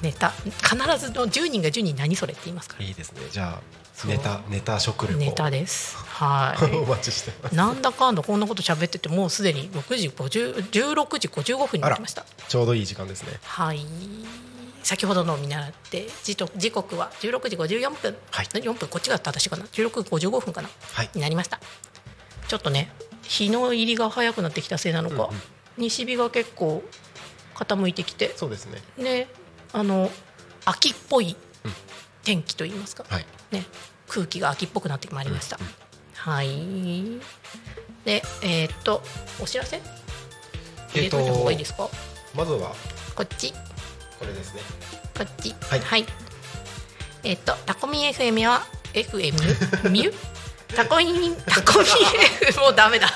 [0.01, 0.29] ネタ。
[0.29, 2.85] 必ずの10人が10人何それって言いますから。
[2.85, 3.21] いいですね。
[3.31, 5.97] じゃあネタネタ食レポネタです。
[6.05, 7.55] はおい待ちしてます。
[7.55, 12.25] なんだかんだこんなこと喋っててもうすでに6時50 16時55分になりました。
[12.47, 13.39] ちょうどいい時間ですね。
[13.43, 13.85] はい。
[14.83, 18.45] 先ほどのを見習って時と時刻は16時54分、はい。
[18.45, 21.09] 4分こっちが正しいかな？16時55分かな、はい。
[21.13, 21.59] になりました。
[22.47, 22.91] ちょっとね
[23.23, 25.41] 日の入りが早くなってきたせいなのか、うんうん。
[25.77, 26.83] 西日が結構
[27.55, 28.33] 傾いてきて。
[28.35, 28.81] そうですね。
[28.97, 29.27] ね
[29.77, 30.09] あの
[30.65, 31.71] 秋っぽいうん
[32.23, 33.65] 天気といいますか、はいね、
[34.07, 35.59] 空気が秋っぽくなってまいりました。
[36.15, 36.47] はい。
[38.03, 39.01] で、えーっと、
[39.41, 39.79] お知らせ？
[40.93, 41.87] 入れといた方がいいですか？
[42.35, 42.73] まずは
[43.15, 43.53] こっち、
[44.19, 44.61] これですね
[45.17, 45.53] こっち。
[45.69, 46.05] はい
[47.23, 48.63] えーっと、タコミン FM は
[48.93, 50.13] FM ミュ。
[50.75, 51.89] タコミン、タコミン
[52.49, 53.07] F もうダメだ。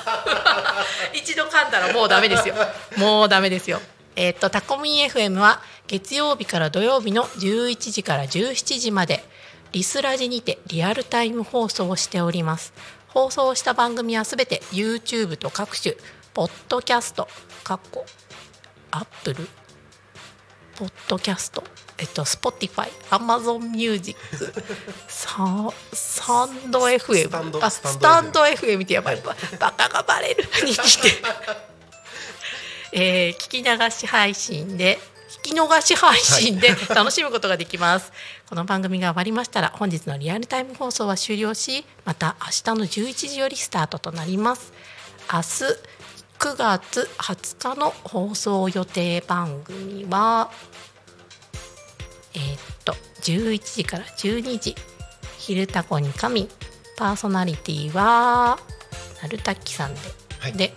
[1.13, 2.55] 一度噛んだらもうダメですよ。
[2.97, 3.81] もうダメですよ。
[4.15, 9.25] えーっと、タコミン FM は月曜日から土曜日の11時から17時まで。
[9.73, 12.73] リスラジにてリアルタイム放送をしております。
[13.09, 15.95] 放送した番組はすべて YouTube と各種
[16.33, 17.27] ポッドキャスト、
[17.63, 18.05] かっこ
[18.91, 19.47] アップル、
[20.77, 21.63] ポッドキャスト、
[21.97, 24.17] えっと Spotify、Amazon Music、
[25.07, 31.11] ササンド FM、スタンドあスタンド FM ってやばいババカがバレるにして、
[32.91, 34.99] えー聞き流し配信で
[35.31, 38.11] 聞き逃し配信で 楽しむことができます。
[38.49, 44.73] この番組が終わりましたら本日のリアルタイム放送は終了しまた明日の11時よりスタートとなります。
[45.31, 45.45] 明日
[46.37, 50.51] 9月20日の放送予定番組は
[52.33, 54.75] えーっと11時から12時
[55.39, 56.49] 「昼タコに神」
[56.97, 58.59] パーソナリティは
[59.21, 60.01] なるたきさんで、
[60.39, 60.53] はい。
[60.53, 60.73] で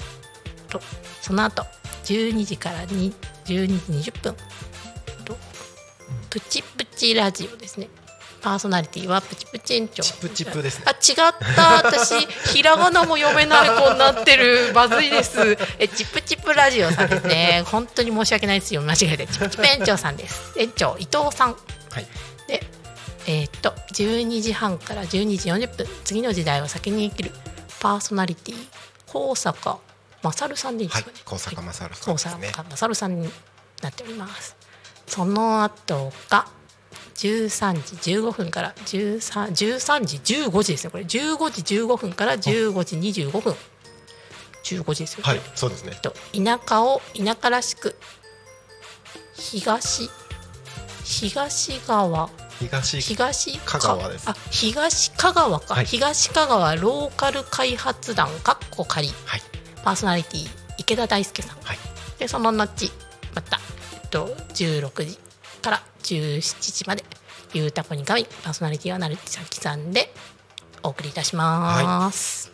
[0.68, 0.80] と
[1.20, 1.66] その後
[2.05, 3.12] 12時からに
[3.47, 4.34] 12時20分。
[5.24, 5.36] と
[6.30, 7.88] プチプチラジオですね。
[8.42, 10.03] パーソナリティはプチプチ園長。
[10.03, 10.84] チプチプですね。
[10.86, 11.88] あ違った。
[11.88, 14.72] 私ひらがなも読めない子になってる。
[14.74, 15.57] まずいです。
[15.78, 17.62] えチプチプラジオさんですね。
[17.66, 18.82] 本当に申し訳ないですよ。
[18.82, 19.26] 間違えて。
[19.26, 20.53] チプチプ園長さんです。
[20.59, 21.53] 園長伊藤さん。
[21.53, 21.57] は
[22.01, 22.07] い。
[22.47, 22.62] で
[23.26, 25.86] えーっと12時半から12時40分。
[26.05, 27.30] 次の時代を先に生きる
[27.80, 28.57] パーソナリティ
[29.07, 29.78] 高坂
[30.29, 32.49] 勝さんでいいですかね、はい高坂勝さん高ですね。
[32.49, 33.31] 坂勝さんに
[33.83, 34.57] なっております。
[35.07, 36.47] その後が
[37.14, 40.16] 13時15分から13 13時
[40.47, 40.91] 15時ですね。
[40.91, 41.09] これ15
[41.51, 43.55] 時15分から15時25分。
[44.64, 45.93] 15時ですよ、はいそうですね。
[46.01, 47.95] と田舎を田舎らしく
[49.35, 50.09] 東
[51.05, 54.29] 東川東東香川です。
[54.29, 55.85] あ東香川か、はい。
[55.85, 59.09] 東香川ローカル開発団かっこ仮。
[59.27, 59.43] はい
[59.85, 61.78] パーソナリティ池田大輔さん、はい
[62.18, 62.93] でその後
[63.35, 63.59] また、
[64.03, 65.18] えっと、16時
[65.61, 66.41] から17
[66.72, 67.05] 時まで
[67.53, 70.14] 「ゆうたこに神」パーソナリティはなるちゃきさんで
[70.82, 72.53] お送りいたします。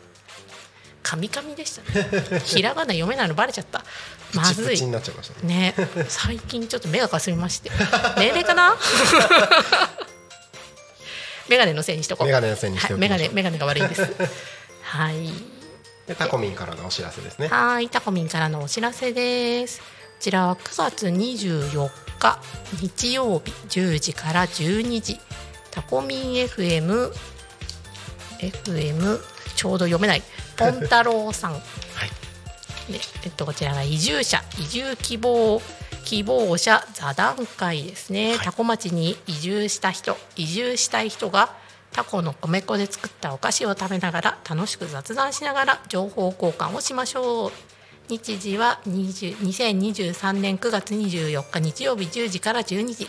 [1.02, 2.08] 神々でしたね。
[2.44, 3.84] ひらがな読めないのバレちゃった。
[4.32, 4.92] まずいプチプチに。
[4.92, 7.70] なっちゃいましたねね、最近ちょっと目がかすみまして。
[8.16, 8.76] 年齢かな？
[11.48, 12.26] メガネのせいにしとこう。
[12.26, 14.02] メガネのせいにしてはい、メガネ、メガネが悪いです。
[14.82, 15.59] はい。
[16.10, 19.78] でタコミンからのお知らせですねはい、タコミンからのお知らせです。
[19.78, 19.84] こ
[20.18, 21.88] ちらは9月24
[22.18, 22.40] 日
[22.82, 25.20] 日曜日10時から12時、
[25.70, 27.12] タコミン FM
[28.40, 29.20] FM
[29.54, 30.22] ちょうど読めない
[30.56, 31.52] ポン太郎さん。
[31.54, 31.62] はい
[32.92, 35.62] で、えっとこちらが移住者移住希望
[36.04, 41.54] 希望者座談会ですね、はいタコ町に移住した人移住したい人が
[41.92, 47.52] タコの米粉で作ったお菓子を食べながら楽しく雑談しながら情報交換をしましょう。
[48.08, 53.08] 日時は20 2023年9月24日日曜日10時から12時。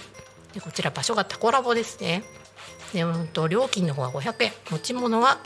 [0.53, 2.23] でこちら場所がタコラボですね。
[2.93, 4.51] でうんと料金の方は500円。
[4.69, 5.39] 持ち物は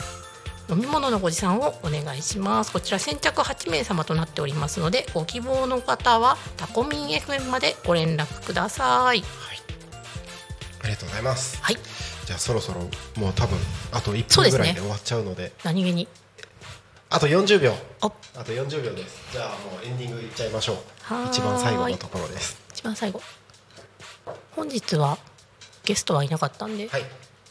[0.68, 2.72] 飲み物のご持参をお願いします。
[2.72, 9.22] こちら先着8名様となっておりますのでご希望の方はタコミン FM までご連絡ください。
[10.82, 11.62] ありがとうございます。
[11.62, 11.76] はい
[12.26, 12.80] じゃあそろそろ
[13.16, 13.56] もう多分
[13.92, 14.58] あと1そうですね。
[14.58, 15.52] 分ぐらいで終わっちゃうので。
[15.62, 16.08] 何気に。
[17.08, 17.72] あと40秒。
[18.00, 19.32] ああと40秒です。
[19.32, 20.76] じゃあもうエンディングいっちゃいましょう。
[21.28, 22.60] 一番最後のところです。
[22.74, 23.22] 一番最後。
[24.56, 25.18] 本日は
[25.84, 27.04] ゲストはいなかったんで、はい。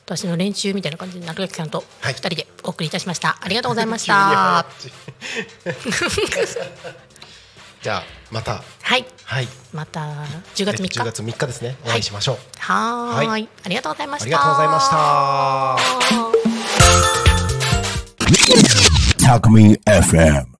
[0.05, 2.13] 私の練習みたいな感じで中垣さんとはい。
[2.13, 4.65] 2人でお送りいたしました、ありがとうございました。
[4.77, 4.91] 口。
[7.81, 8.03] じゃあ
[8.35, 8.61] また。
[8.81, 9.05] はい。
[9.23, 9.47] はい。
[9.71, 10.01] また
[10.55, 10.99] 10月3日。
[10.99, 11.77] 10月3日ですね。
[11.85, 13.27] お会いしましょう、はーい。
[13.27, 13.47] はい。
[13.63, 14.25] ありがとうございました。
[14.25, 14.89] ありがとうございまし
[19.21, 19.39] た。
[19.39, 20.47] Talk Me FM.